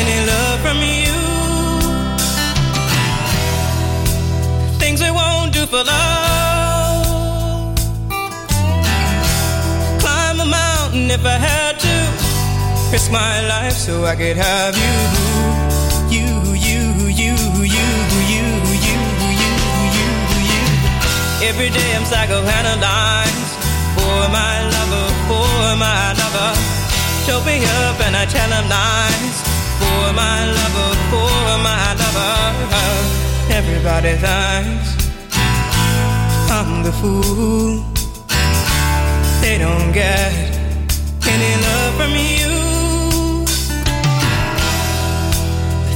[0.00, 1.18] any love from you.
[4.82, 7.04] Things they won't do for love.
[10.02, 11.96] Climb a mountain if I had to.
[12.92, 14.94] Risk my life so I could have you.
[15.30, 15.53] You,
[21.46, 23.52] Every day I'm psychoanalyzed
[23.96, 26.52] for my lover, for my lover.
[27.26, 29.36] Choke me up and I tell him lies
[29.78, 32.36] for my lover, for my lover.
[33.60, 34.88] Everybody thinks
[36.50, 37.84] I'm the fool.
[39.42, 40.32] They don't get
[41.28, 43.44] any love from you.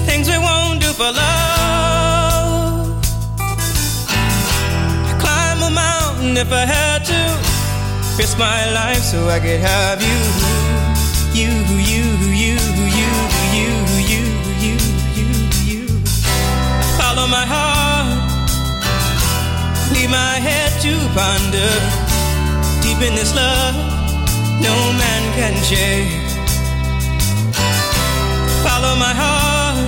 [0.05, 1.58] Things we won't do for love.
[6.29, 8.19] A mountain if I had to.
[8.19, 10.19] Risk my life so I could have you.
[11.33, 12.57] You, you, you,
[12.97, 13.15] you,
[13.55, 13.73] you,
[14.09, 14.25] you,
[14.63, 14.77] you,
[15.15, 15.29] you,
[15.65, 15.87] you.
[16.99, 18.19] Follow my heart.
[19.93, 21.71] Leave my head to ponder.
[22.83, 23.75] Deep in this love,
[24.61, 26.11] no man can shake.
[28.65, 29.79] Follow my heart.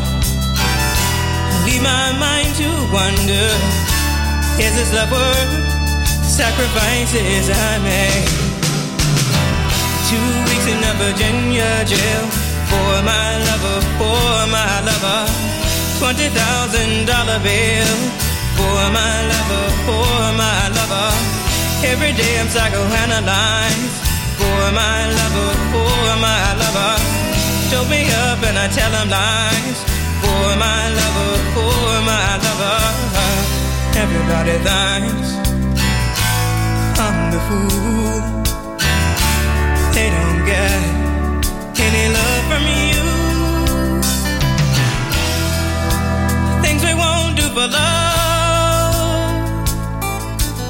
[1.66, 3.46] Leave my mind to wonder.
[4.62, 5.69] Is this love worth
[6.40, 8.28] sacrifices I made?
[10.08, 12.24] Two weeks in a Virginia jail
[12.70, 15.22] for my lover, for my lover.
[16.00, 17.92] Twenty thousand dollar bill
[18.56, 21.12] for my lover, for my lover.
[21.92, 23.96] Every day I'm psychoanalyzed
[24.40, 26.94] for my lover, for my lover.
[27.68, 29.78] Show me up and I tell him lies
[30.22, 32.80] for my lover, for my lover.
[34.02, 35.39] Everybody I'm
[37.30, 38.20] the fool.
[39.94, 40.80] They don't get
[41.86, 43.04] any love from you.
[46.62, 48.94] Things we won't do for love.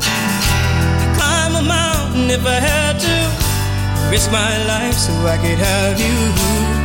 [0.03, 3.17] I Climb a mountain if I had to.
[4.11, 5.99] Risk my life so I could have.
[5.99, 6.80] You,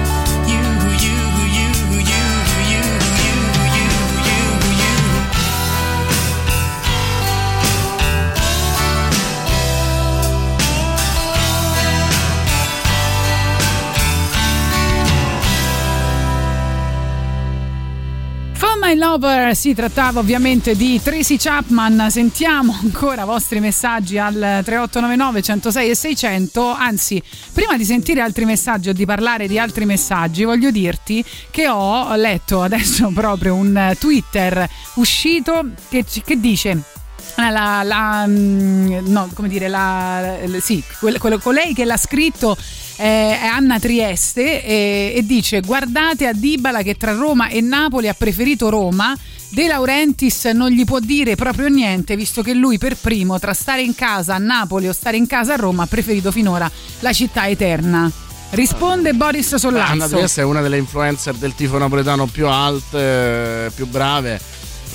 [18.85, 25.41] My Lover si trattava ovviamente di Tracy Chapman, sentiamo ancora i vostri messaggi al 3899
[25.41, 27.19] 106 e 600, anzi
[27.51, 32.15] prima di sentire altri messaggi o di parlare di altri messaggi voglio dirti che ho
[32.15, 36.94] letto adesso proprio un Twitter uscito che, che dice
[37.35, 42.55] la, la- mm, no, come dire, la, sì, quel- quello- colei che l'ha scritto
[42.97, 48.07] eh, è Anna Trieste e, e dice guardate a Dybala che tra Roma e Napoli
[48.07, 49.15] ha preferito Roma.
[49.47, 53.81] De Laurentiis non gli può dire proprio niente visto che lui per primo tra stare
[53.83, 57.47] in casa a Napoli o stare in casa a Roma ha preferito finora la città
[57.47, 58.11] eterna.
[58.49, 60.07] Risponde Boris Anna Sollazzo.
[60.15, 64.39] Trieste è una delle influencer del tifo napoletano più alte, più brave.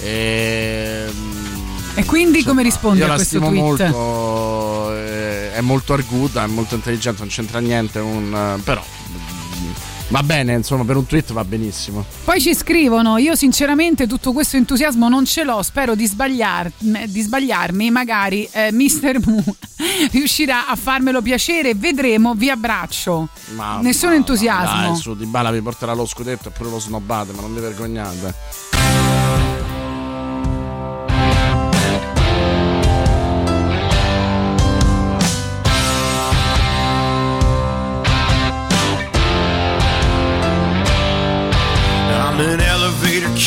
[0.02, 1.04] E,
[1.94, 3.54] e quindi come rispondi a questo tweet?
[3.54, 9.70] molto, eh, è molto arguta, è molto intelligente, non c'entra niente, un, eh, però mm,
[10.08, 12.04] va bene, insomma, per un tweet va benissimo.
[12.24, 15.62] Poi ci scrivono: Io sinceramente tutto questo entusiasmo non ce l'ho.
[15.62, 17.90] Spero di, sbagliar- di sbagliarmi.
[17.90, 19.18] Magari eh, Mr.
[19.26, 19.42] Mu
[20.12, 21.74] riuscirà a farmelo piacere.
[21.74, 22.34] Vedremo.
[22.34, 23.28] Vi abbraccio.
[23.54, 24.88] Ma, Nessun ma- entusiasmo.
[24.88, 27.60] Dai, su Di Bala vi porterà lo scudetto e pure lo snobbate, ma non vi
[27.60, 28.69] vergognate.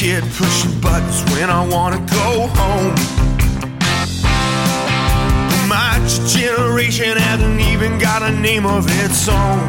[0.04, 2.94] Kid pushing buttons when I wanna go home.
[5.72, 5.96] My
[6.28, 9.64] generation hasn't even got a name of its own.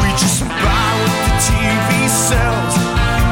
[0.00, 2.74] We just buy what the TV sells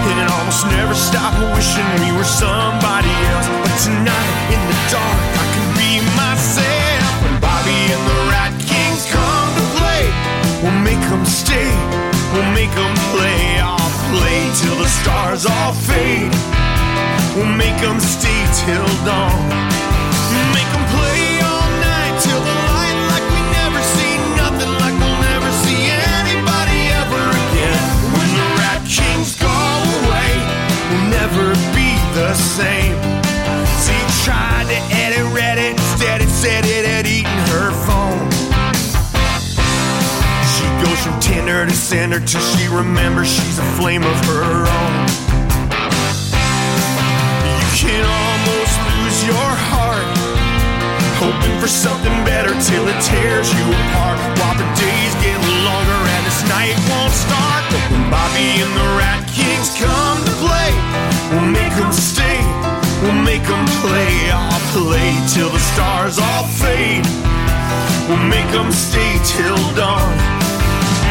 [0.04, 3.48] and it almost never stop wishing we were somebody else.
[3.64, 7.08] But tonight in the dark, I can be myself.
[7.24, 10.04] When Bobby and the Rat Kings come to play,
[10.60, 11.72] we'll make them stay.
[12.36, 13.77] We'll make them play.
[14.10, 16.32] Play till the stars all fade.
[17.36, 19.36] We'll make them stay till dawn.
[20.56, 25.22] Make them play all night till the light like we never see nothing like we'll
[25.32, 27.84] never see anybody ever again.
[28.16, 29.58] When the Rat Kings go
[30.00, 30.32] away,
[30.88, 32.96] we'll never be the same.
[33.84, 35.18] See, tried to edit
[35.78, 36.77] instead it said it
[41.48, 44.94] Tinder to Cinder till she remembers she's a flame of her own.
[47.56, 50.04] You can almost lose your heart,
[51.16, 54.20] hoping for something better till it tears you apart.
[54.36, 57.64] While the days get longer and this night won't start.
[57.72, 60.68] But when Bobby and the Rat Kings come to play,
[61.32, 62.44] we'll make them stay,
[63.00, 64.12] we'll make them play.
[64.36, 67.08] I'll play till the stars all fade.
[68.04, 70.37] We'll make them stay till dawn.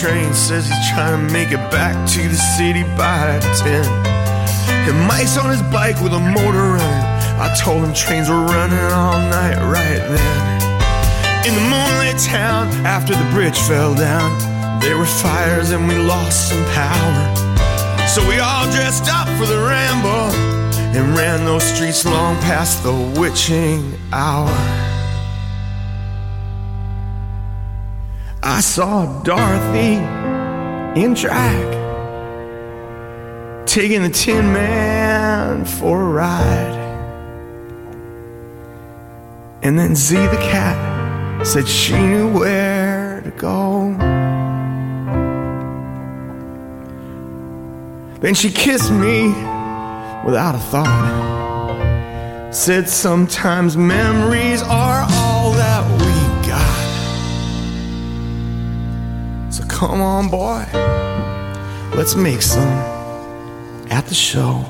[0.00, 0.32] train.
[0.32, 3.84] Says he's trying to make it back to the city by 10.
[4.88, 7.04] And Mike's on his bike with a motor running.
[7.42, 10.34] I told him trains were running all night right then.
[11.46, 14.30] In the moonlit town, after the bridge fell down,
[14.80, 17.18] there were fires and we lost some power.
[18.06, 20.30] So we all dressed up for the ramble
[20.94, 24.87] and ran those streets long past the witching hour.
[28.50, 29.96] I saw Dorothy
[30.98, 31.66] in drag,
[33.66, 36.78] taking the Tin Man for a ride.
[39.62, 43.92] And then Z the cat said she knew where to go.
[48.20, 49.28] Then she kissed me
[50.24, 52.48] without a thought.
[52.54, 54.87] Said sometimes memories are
[59.78, 60.66] come on, boy,
[61.96, 62.66] let's make some
[63.92, 64.64] at the show.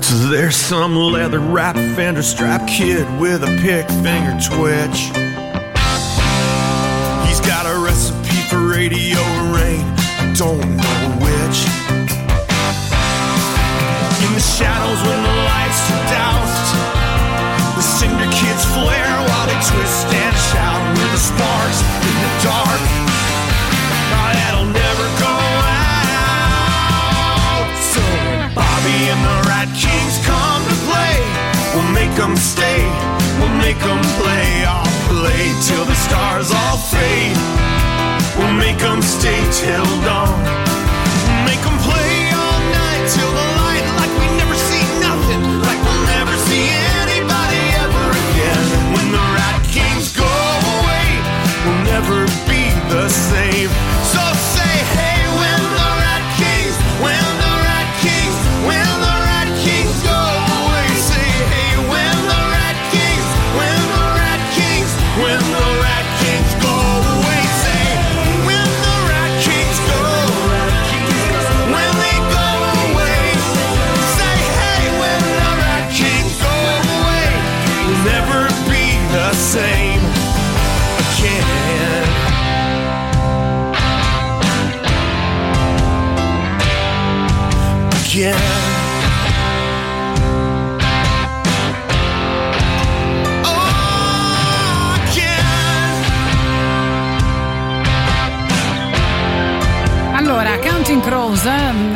[0.00, 5.10] So there's some leather wrapped fender strap kid with a pick finger twitch.
[7.26, 9.18] He's got a recipe for radio
[9.50, 9.82] rain,
[10.22, 11.58] I don't know which.
[14.24, 16.43] In the shadows when the lights are doused,
[19.64, 22.82] twist and shout with the sparks in the dark.
[24.12, 25.36] That'll never go
[25.72, 27.72] out.
[27.80, 31.16] So when Bobby and the Rat Kings come to play,
[31.72, 32.84] we'll make them stay,
[33.40, 34.68] we'll make them play.
[34.68, 37.36] I'll play till the stars all fade.
[38.36, 40.44] We'll make them stay till dawn.
[41.48, 43.86] Make them play all night till the light,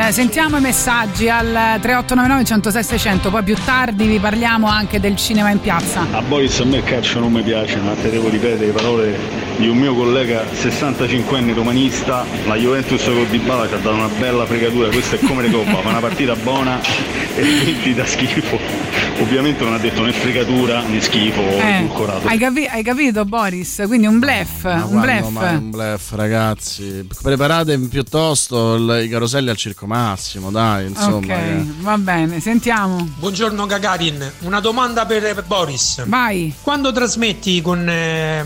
[0.09, 1.47] eh, sentiamo i messaggi al
[1.81, 6.07] 3899 106 600, poi più tardi vi parliamo anche del cinema in piazza.
[6.13, 9.19] A Boris a me il calcio non mi piace, ma te devo ripetere le parole
[9.57, 14.47] di un mio collega 65enne romanista, la Juventus con Dybala ci ha dato una bella
[14.47, 16.81] fregatura, questa è come le coppa, fa una partita buona
[17.35, 18.88] e quindi da schifo.
[19.21, 21.89] Ovviamente non ha detto né fregatura né schifo Eh,
[22.25, 23.83] hai, capi- hai capito Boris?
[23.87, 25.29] Quindi un blef, un Quando blef.
[25.31, 27.07] mai un bluff, ragazzi.
[27.21, 31.17] Preparate piuttosto il- i caroselli al Circo Massimo, dai, insomma.
[31.17, 33.07] ok, che- va bene, sentiamo.
[33.19, 36.05] Buongiorno Gagarin, una domanda per Boris.
[36.07, 36.55] Vai.
[36.63, 38.45] Quando trasmetti con eh,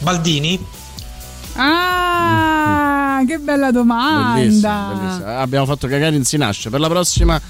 [0.00, 0.62] Baldini?
[1.54, 4.40] Ah, che bella domanda.
[4.40, 5.26] Bellissimo, bellissimo.
[5.38, 6.70] Abbiamo fatto cagare in si nasce.
[6.70, 7.40] Per la prossima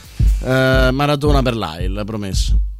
[0.44, 2.71] eh, maratona per l'AIL, promesso.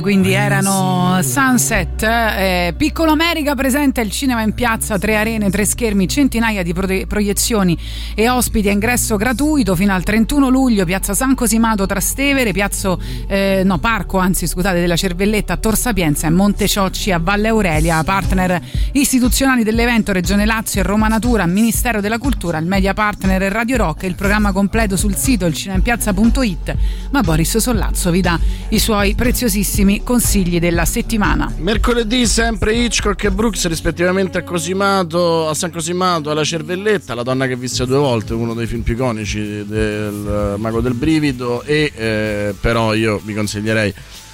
[0.00, 2.02] Quindi erano Sunset.
[2.02, 7.04] eh, Piccolo America presenta il cinema in piazza, tre arene, tre schermi, centinaia di pro-
[7.08, 7.76] proiezioni
[8.14, 10.84] e ospiti a ingresso gratuito fino al 31 luglio.
[10.84, 16.28] Piazza San Cosimato Trastevere, piazzo, eh, no, Parco, anzi scusate, della Cervelletta a Tor Sapienza
[16.28, 18.04] e Monte Ciocci a Valle Aurelia.
[18.04, 23.48] Partner istituzionali dell'evento Regione Lazio e Roma Natura, Ministero della Cultura, il media partner è
[23.48, 26.76] Radio Rock e il programma completo sul sito ilcinempiazza.it.
[27.10, 28.38] Ma Boris Sollazzo vi dà
[28.68, 31.52] i suoi preziosissimi consigli della settimana.
[31.58, 37.46] Mercoledì sempre Hitchcock e Brooks rispettivamente a Cosimato, a San Cosimato alla Cervelletta, la donna
[37.46, 41.90] che visse due volte, uno dei film più iconici del eh, Mago del Brivido e
[41.94, 43.92] eh, però io vi consiglierei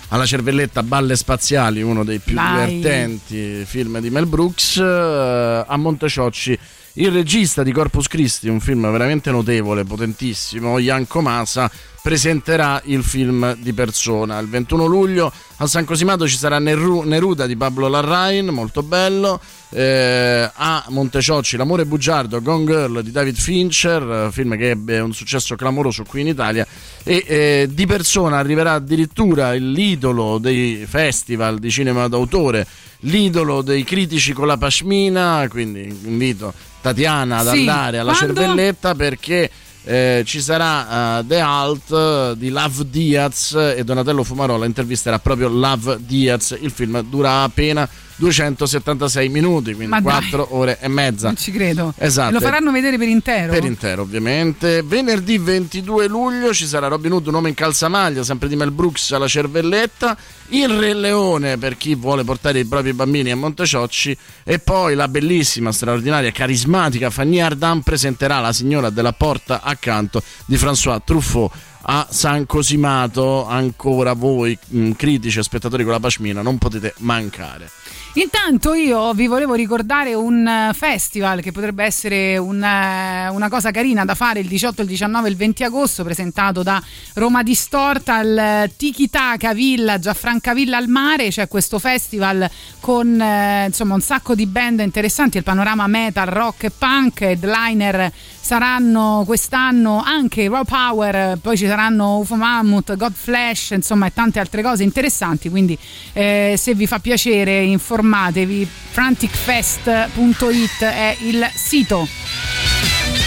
[0.09, 2.66] alla Cervelletta Balle Spaziali, uno dei più Vai.
[2.66, 6.59] divertenti film di Mel Brooks, eh, a Monteciocci
[6.94, 11.70] il regista di Corpus Christi, un film veramente notevole, potentissimo, Ianco Masa,
[12.03, 14.39] presenterà il film di persona.
[14.41, 19.41] Il 21 luglio a San Cosimato ci sarà Neru- Neruda di Pablo Larrain, molto bello.
[19.70, 25.55] Eh, a Monteciocci L'amore bugiardo, Gone Girl di David Fincher, film che ebbe un successo
[25.55, 26.66] clamoroso qui in Italia.
[27.05, 32.66] E eh, di persona arriverà addirittura l'idolo dei festival di cinema d'autore,
[33.01, 35.47] l'idolo dei critici con la pashmina.
[35.49, 38.35] Quindi invito Tatiana ad Sì, andare alla quando?
[38.35, 39.49] cervelletta perché
[39.85, 45.99] eh, ci sarà eh, The Alt di Love Diaz e Donatello Fumarola intervisterà proprio Love
[46.01, 46.57] Diaz.
[46.61, 50.21] Il film dura appena 276 minuti, quindi Ma dai.
[50.29, 51.27] 4 ore e mezza.
[51.27, 51.93] Non ci credo.
[51.97, 52.33] Esatto.
[52.33, 53.53] Lo faranno vedere per intero.
[53.53, 54.83] Per intero, ovviamente.
[54.83, 59.11] Venerdì 22 luglio ci sarà Robin Hood, un uomo in calzamaglia, sempre di Mel Brooks
[59.13, 60.17] alla cervelletta.
[60.55, 64.15] Il Re Leone per chi vuole portare i propri bambini a Monteciocci.
[64.45, 70.57] E poi la bellissima, straordinaria, carismatica Fanny Ardant presenterà La signora della porta accanto di
[70.57, 71.51] François Truffaut
[71.83, 73.47] a San Cosimato.
[73.47, 77.71] Ancora voi, mh, critici e spettatori con la pashmina, non potete mancare.
[78.15, 83.71] Intanto io vi volevo ricordare un eh, festival che potrebbe essere un, eh, una cosa
[83.71, 86.83] carina da fare il 18, il 19 e il 20 agosto, presentato da
[87.15, 91.29] Roma Distorta al eh, Tiki Taka Village a Francavilla al mare.
[91.29, 92.51] C'è questo festival
[92.81, 98.13] con eh, insomma un sacco di band interessanti, il panorama metal, rock e punk, headliner
[98.43, 104.40] saranno quest'anno anche Raw Power, poi ci saranno UFO Mammoth, God Flash, insomma e tante
[104.40, 105.78] altre cose interessanti, quindi
[106.12, 113.22] eh, se vi fa piacere informatevi, franticfest.it è il sito.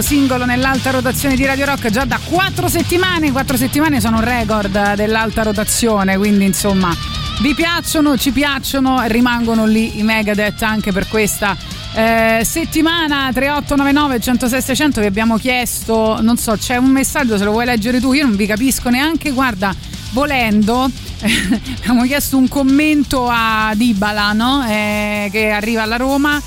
[0.00, 3.30] Questo singolo nell'alta rotazione di Radio Rock già da quattro settimane.
[3.30, 6.94] Quattro settimane sono un record dell'alta rotazione, quindi insomma
[7.40, 11.56] vi piacciono, ci piacciono rimangono lì i Megadeth anche per questa
[11.94, 17.50] eh, settimana 3899 106 600 vi abbiamo chiesto, non so, c'è un messaggio se lo
[17.50, 19.74] vuoi leggere tu, io non vi capisco neanche, guarda,
[20.12, 20.88] volendo
[21.80, 24.64] abbiamo chiesto un commento a Dybala no?
[24.66, 26.40] Eh, che arriva alla Roma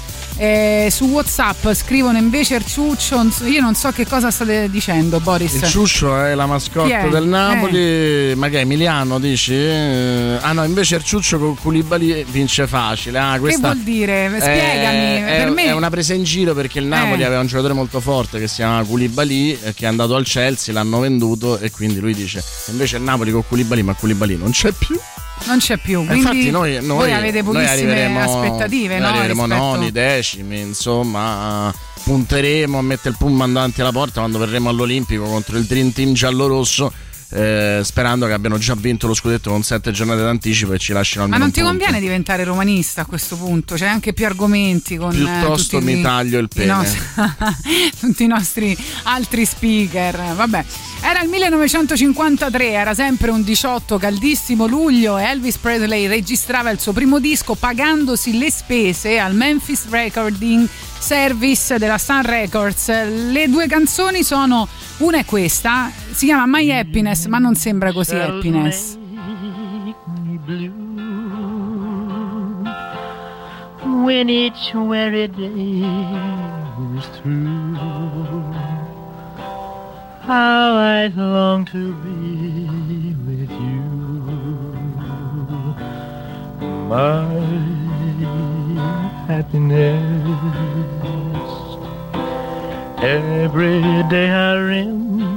[0.44, 5.64] eh, su Whatsapp scrivono invece Erciuccio io non so che cosa state dicendo Boris Il
[5.64, 7.08] Ciuscio è la mascotte è?
[7.10, 9.54] del Napoli, ma che è Emiliano dici?
[9.54, 13.18] Eh, Ah no, invece il Ciuccio con Culibali vince facile.
[13.20, 14.30] Ah, che vuol dire?
[14.38, 17.26] spiegami è, per me è una presa in giro perché il Napoli Eh.
[17.26, 20.74] aveva un giocatore molto forte che si chiama Culibali eh, che è andato al Chelsea,
[20.74, 24.72] l'hanno venduto e quindi lui dice invece il Napoli con Culibali ma Culibali non c'è
[24.72, 25.00] più.
[25.46, 29.08] Non c'è più Eh, quindi Infatti noi, noi- voi avete pochissime aspettative noi no?
[29.10, 34.70] arriveremo rispetto- noni, decimi, insomma punteremo a mettere il pum davanti alla porta quando verremo
[34.70, 36.92] all'Olimpico contro il Dream Team giallo-rosso
[37.36, 41.26] eh, sperando che abbiano già vinto lo scudetto con sette giornate d'anticipo e ci lasciano
[41.28, 43.74] ma almeno non un ti conviene diventare romanista a questo punto?
[43.74, 46.74] C'è anche più argomenti con eh, Piuttosto tutti mi i- taglio il i pene.
[46.74, 47.02] nostri-
[48.00, 50.36] tutti i nostri altri speaker.
[50.36, 50.66] Vabbè,
[51.04, 56.94] era il 1953, era sempre un 18 caldissimo luglio e Elvis Presley registrava il suo
[56.94, 60.68] primo disco pagandosi le spese al Memphis Recording
[60.98, 62.88] Service della Sun Records.
[63.32, 64.68] Le due canzoni sono
[64.98, 68.98] una è questa, si chiama My Happiness, ma non sembra così happiness.
[74.04, 75.82] when each weary day
[76.98, 78.53] is through.
[80.26, 83.82] How I long to be with you,
[86.88, 87.26] my
[89.28, 90.00] happiness.
[93.04, 95.34] Every day I reminisce,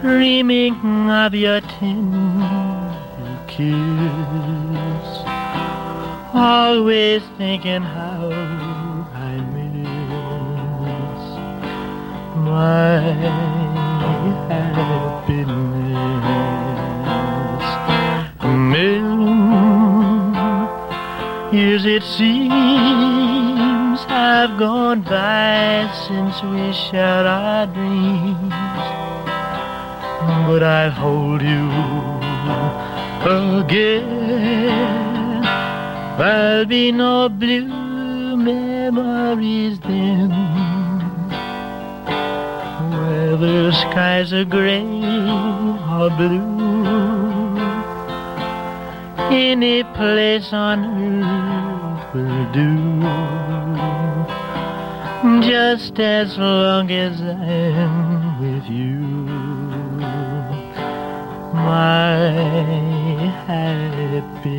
[0.00, 0.74] dreaming
[1.08, 2.96] of your tender
[3.46, 5.06] kiss.
[6.34, 8.69] Always thinking how
[12.50, 13.00] my
[14.50, 15.64] happiness.
[18.40, 18.42] A
[18.74, 20.34] million
[21.52, 22.50] years it seems
[24.04, 28.54] have gone by since we shared our dreams
[30.50, 31.70] but I'll hold you
[33.60, 35.42] again.
[36.18, 40.30] There'll be no blue memories then,
[43.30, 47.56] whether skies are gray or blue.
[49.30, 52.72] Any place on earth will do,
[55.48, 58.98] just as long as I'm with you
[61.54, 62.30] my
[63.46, 64.50] happiness.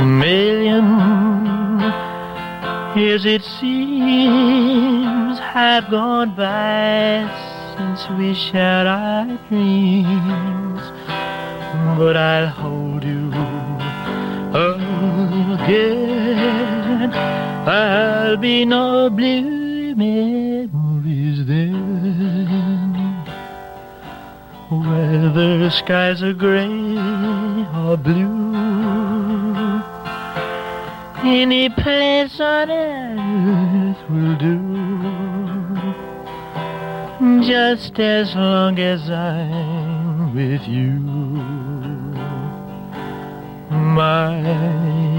[0.00, 1.35] A million
[2.96, 7.28] years it seems have gone by
[7.76, 10.80] since we shared our dreams,
[11.98, 13.30] but I'll hold you
[15.64, 17.10] again.
[17.66, 21.84] There'll be no blue memories then.
[24.70, 26.64] Whether skies are gray
[27.74, 29.45] or blue,
[31.26, 34.60] any place on earth will do.
[37.42, 41.00] Just as long as I'm with you,
[43.70, 45.15] my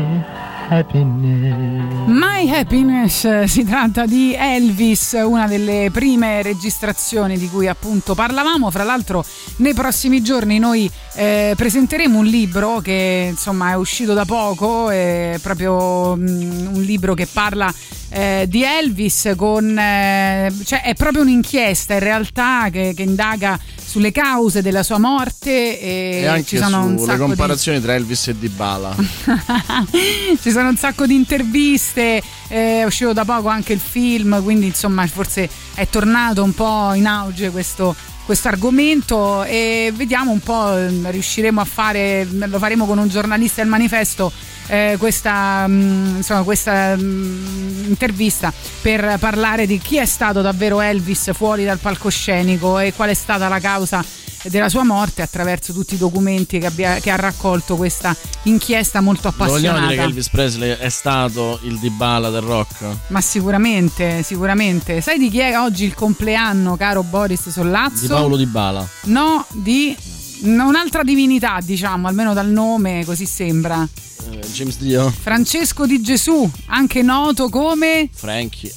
[0.68, 2.08] happiness.
[2.08, 8.70] My Happiness si tratta di Elvis, una delle prime registrazioni di cui appunto parlavamo.
[8.70, 9.26] Fra l'altro,
[9.58, 15.40] nei prossimi giorni noi eh, presenteremo un libro che insomma è uscito da poco, è
[15.42, 17.74] proprio mm, un libro che parla
[18.10, 24.12] eh, di Elvis con eh, cioè è proprio un'inchiesta in realtà che, che indaga sulle
[24.12, 27.94] cause della sua morte e, E anche ci sono un sulle sacco di comparazioni tra
[27.94, 28.96] Elvis e Dybala.
[30.42, 34.66] ci sono un sacco di interviste, eh, è uscito da poco anche il film, quindi
[34.66, 37.96] insomma forse è tornato un po' in auge questo
[38.26, 43.62] questo argomento e vediamo un po' eh, riusciremo a fare lo faremo con un giornalista
[43.62, 44.34] del manifesto
[44.68, 51.32] eh, questa, mh, insomma, questa mh, intervista per parlare di chi è stato davvero Elvis
[51.34, 54.04] fuori dal palcoscenico e qual è stata la causa
[54.44, 59.34] della sua morte attraverso tutti i documenti che, abbia- che ha raccolto questa inchiesta molto
[59.36, 60.04] Lo vogliamo dire che appassionata.
[60.04, 62.86] Elvis Presley è stato il Dybala del rock?
[63.08, 65.02] Ma sicuramente, sicuramente.
[65.02, 68.02] Sai di chi è oggi il compleanno, caro Boris Sollazzo?
[68.02, 68.88] Di Paolo Dybala.
[69.06, 69.96] No, di
[70.42, 73.88] un'altra divinità, diciamo, almeno dal nome, così sembra.
[74.32, 75.10] Eh, James Dio.
[75.10, 78.72] Francesco di Gesù, anche noto come Frankie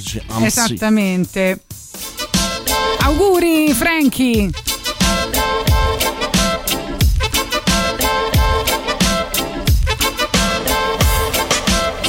[0.00, 0.22] sì.
[0.44, 1.64] Esattamente.
[3.00, 4.77] Auguri Frankie!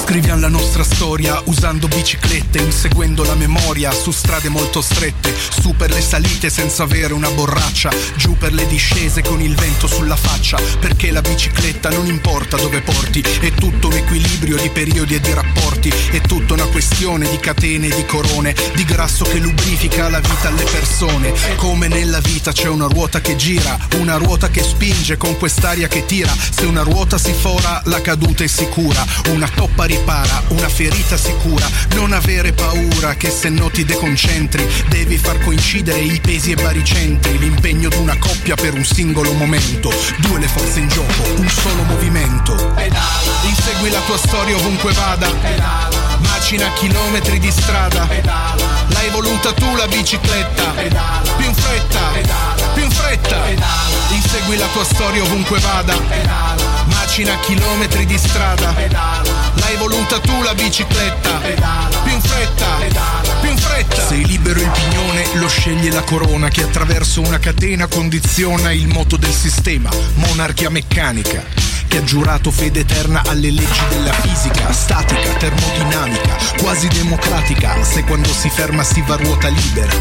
[0.10, 5.32] Scriviamo la nostra storia usando biciclette, inseguendo la memoria su strade molto strette,
[5.62, 9.86] su per le salite senza avere una borraccia, giù per le discese con il vento
[9.86, 15.14] sulla faccia, perché la bicicletta non importa dove porti, è tutto un equilibrio di periodi
[15.14, 19.38] e di rapporti, è tutta una questione di catene e di corone, di grasso che
[19.38, 24.50] lubrifica la vita alle persone, come nella vita c'è una ruota che gira, una ruota
[24.50, 29.06] che spinge con quest'aria che tira, se una ruota si fora la caduta è sicura,
[29.28, 35.18] una toppa ripara, una ferita sicura, non avere paura che se no ti deconcentri, devi
[35.18, 40.40] far coincidere i pesi e baricentri, l'impegno di una coppia per un singolo momento, due
[40.40, 42.74] le forze in gioco, un solo movimento.
[43.44, 45.30] Insegui la tua storia ovunque vada,
[46.20, 48.08] macina chilometri di strada,
[48.88, 50.74] l'hai voluta tu la bicicletta,
[51.38, 52.00] più in fretta,
[52.74, 53.38] più in fretta,
[54.10, 55.96] insegui la tua storia ovunque vada,
[56.90, 61.40] macina chilometri di strada, l'hai voluta tu la bicicletta,
[62.04, 62.78] più in fretta,
[63.42, 64.08] più in fretta.
[64.08, 69.18] Sei libero il pignone, lo sceglie la corona che attraverso una catena condiziona il moto
[69.18, 76.38] del sistema, monarchia meccanica che ha giurato fede eterna alle leggi della fisica, statica, termodinamica,
[76.62, 79.92] quasi democratica, se quando si ferma si va a ruota libera,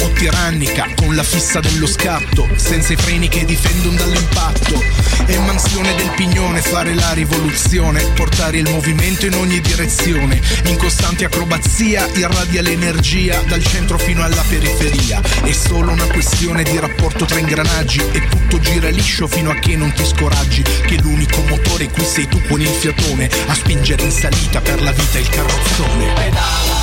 [0.00, 4.82] o tirannica, con la fissa dello scatto, senza i freni che difendono dall'impatto,
[5.26, 11.24] è mansione del pignone fare la rivoluzione, portare il movimento in ogni direzione, in costante
[11.24, 17.38] acrobazia irradia l'energia dal centro fino alla periferia, è solo una questione di rapporto tra
[17.38, 22.04] ingranaggi e tutto gira liscio fino a che non ti scoraggi, che l'unico motore qui
[22.04, 26.32] sei tu con il fiatone a spingere in salita per la vita il carrozzone.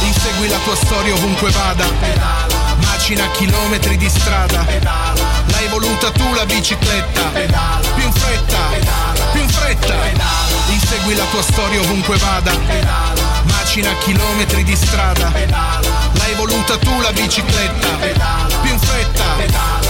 [0.02, 1.86] Insegui la tua storia ovunque vada,
[2.78, 4.64] macina chilometri di strada,
[5.48, 7.22] l'hai voluta tu la bicicletta,
[7.96, 8.60] più in fretta,
[9.32, 9.96] più in fretta,
[10.68, 12.52] insegui la tua storia ovunque vada,
[13.44, 15.32] macina chilometri di strada,
[16.28, 17.88] l'hai voluta tu la bicicletta,
[18.62, 19.24] più in fretta,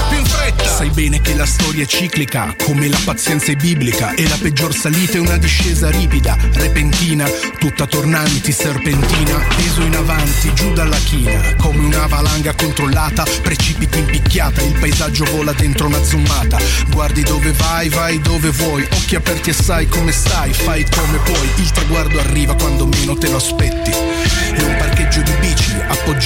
[0.08, 0.66] più in fretta.
[0.68, 4.74] Sai bene che la storia è ciclica, come la pazienza è biblica, e la peggior
[4.74, 7.28] salita è una discesa ripida, repentina,
[7.58, 14.06] tutta tornanti, serpentina, peso in avanti, giù dalla china, come una valanga controllata, precipiti in
[14.06, 16.60] picchiata, il paesaggio vola dentro una zoomata,
[16.90, 21.50] guardi dove vai, vai dove vuoi, occhi aperti e sai come stai, fai come puoi,
[21.56, 25.74] il traguardo arriva quando meno te lo aspetti, è un parcheggio di bici,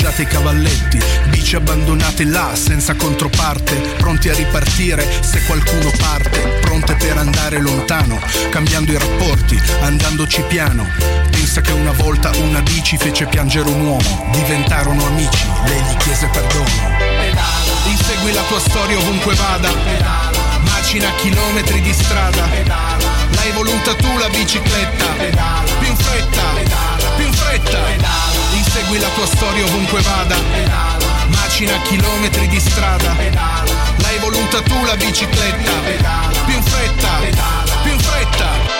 [0.02, 0.99] appoggiate ai cavalletti,
[1.30, 8.19] bici abbandonate là, senza controparte, pronti a ripartire se qualcuno parte, pronte per andare lontano,
[8.49, 10.88] cambiando i rapporti, andandoci piano.
[11.30, 16.28] Pensa che una volta una bici fece piangere un uomo, diventarono amici, lei gli chiese
[16.28, 16.69] perdono.
[17.86, 19.72] Insegui la tua storia ovunque vada,
[20.61, 25.06] macina chilometri di strada, l'hai voluta tu la bicicletta,
[25.80, 26.90] più in fretta,
[27.22, 27.77] più in fretta,
[28.53, 30.35] insegui la tua storia ovunque vada,
[31.27, 35.72] macina chilometri di strada, l'hai voluta tu la bicicletta,
[36.45, 37.10] più in fretta,
[37.84, 38.80] più in fretta.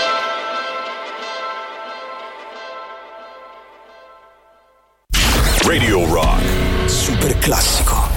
[5.64, 6.42] Radio Rock.
[6.86, 8.11] Super classico.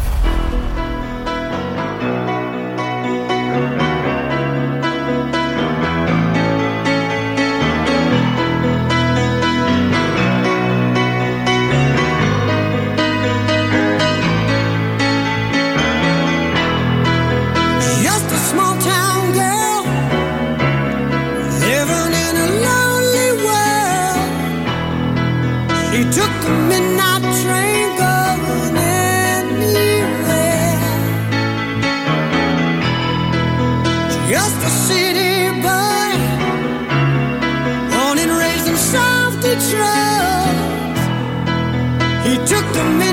[42.74, 43.03] to me.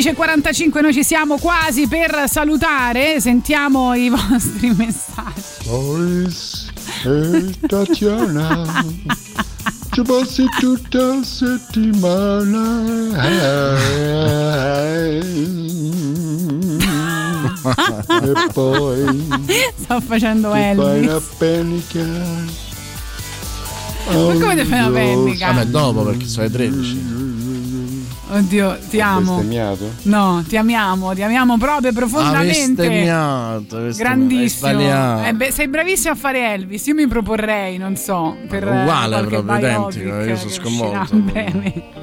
[0.00, 5.42] 11.45 noi ci siamo quasi per salutare, sentiamo i vostri messaggi.
[5.66, 6.72] Boris
[7.04, 8.82] e Tatiana,
[9.90, 12.88] ci passi tutta la settimana.
[18.22, 19.28] e poi
[19.76, 22.04] sto facendo Elvis fai una penica
[24.06, 25.52] ma come ti fai una penica?
[25.52, 27.19] vabbè dopo perché sono le 13
[28.32, 29.34] Oddio, ti amo.
[29.36, 29.90] bestemmiato?
[30.02, 32.82] No, ti amiamo, ti amiamo proprio profondamente.
[32.86, 35.24] bestemmiato, Grandissimo.
[35.24, 36.86] Eh beh, sei bravissimo a fare Elvis.
[36.86, 41.16] Io mi proporrei, non so, per Uguale qualche proprio, identico, io sono sconvolto.
[41.16, 41.99] uscirà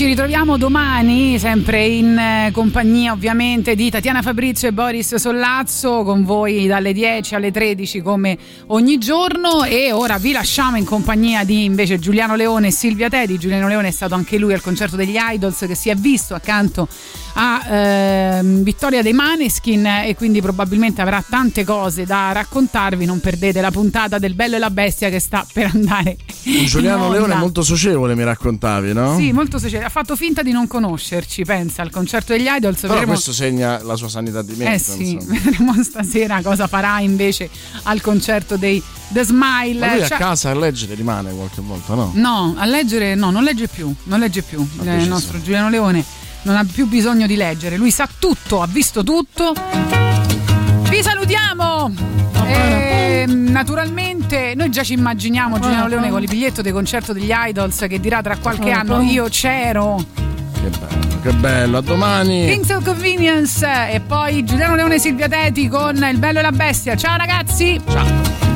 [0.00, 6.66] ritroviamo domani, sempre in eh, compagnia ovviamente di Tatiana Fabrizio e Boris Sollazzo, con voi
[6.66, 8.38] dalle 10 alle 13 come
[8.68, 13.38] ogni giorno e ora vi lasciamo in compagnia di invece Giuliano Leone e Silvia Tedi.
[13.38, 16.88] Giuliano Leone è stato anche lui al concerto degli Idols che si è visto accanto
[17.34, 23.04] a ehm, Vittoria dei Maneskin e quindi probabilmente avrà tante cose da raccontarvi.
[23.04, 26.16] Non perdete la puntata del Bello e la Bestia che sta per andare.
[26.66, 27.10] Giuliano.
[27.10, 29.16] Leone è molto socievole, mi raccontavi, no?
[29.16, 29.81] Sì, molto sociale.
[29.82, 32.80] Ha fatto finta di non conoscerci, pensa, al concerto degli Idols.
[32.80, 33.12] Però vedremo...
[33.12, 34.74] questo segna la sua sanità di mente.
[34.74, 35.38] Eh sì, insomma.
[35.42, 37.50] vedremo stasera cosa farà invece
[37.84, 39.78] al concerto dei The Smile.
[39.78, 42.12] Ma lui a Cioè- casa a leggere rimane qualche volta, no?
[42.14, 44.60] No, a leggere no, non legge più, non legge più.
[44.60, 45.08] Il preciso.
[45.08, 46.04] nostro Giuliano Leone
[46.42, 49.52] non ha più bisogno di leggere, lui sa tutto, ha visto tutto.
[50.88, 52.31] Vi salutiamo!
[52.52, 57.84] E, naturalmente noi già ci immaginiamo Giuliano Leone con il biglietto del concerto degli Idols
[57.88, 60.02] che dirà tra qualche anno io c'ero
[60.54, 61.76] Che bello, che bello.
[61.78, 62.46] A domani.
[62.46, 66.52] Kings of Convenience e poi Giuliano Leone e Silvia Teti con Il Bello e la
[66.52, 66.96] Bestia.
[66.96, 67.80] Ciao ragazzi!
[67.90, 68.51] Ciao!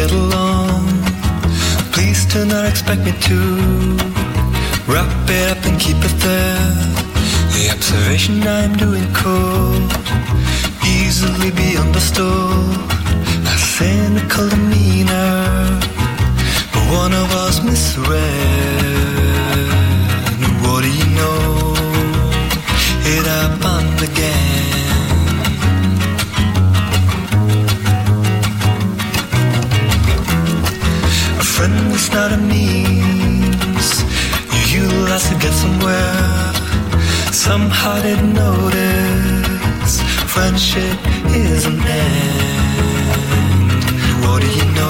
[0.00, 0.82] Get along.
[1.92, 3.38] Please do not expect me to
[4.90, 6.68] wrap it up and keep it there.
[7.54, 9.90] The observation I'm doing could
[10.96, 12.76] easily be understood.
[13.54, 15.34] A cynical demeanor,
[16.72, 18.20] but one of us misread.
[20.62, 21.74] What do you know?
[23.14, 24.49] It happened again.
[31.60, 33.88] Friend is not a means
[34.72, 36.52] you use to get somewhere.
[37.32, 39.94] Somehow didn't notice
[40.34, 43.84] friendship is an end.
[44.24, 44.89] What do you know?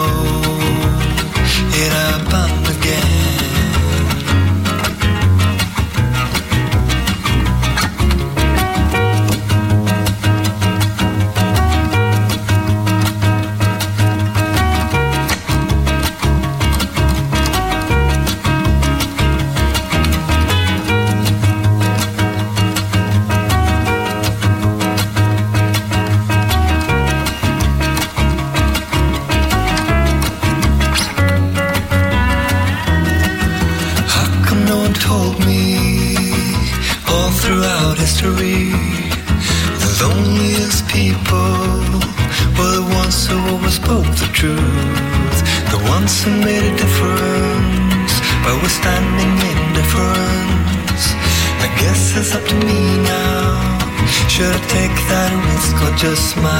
[56.00, 56.59] Just smile?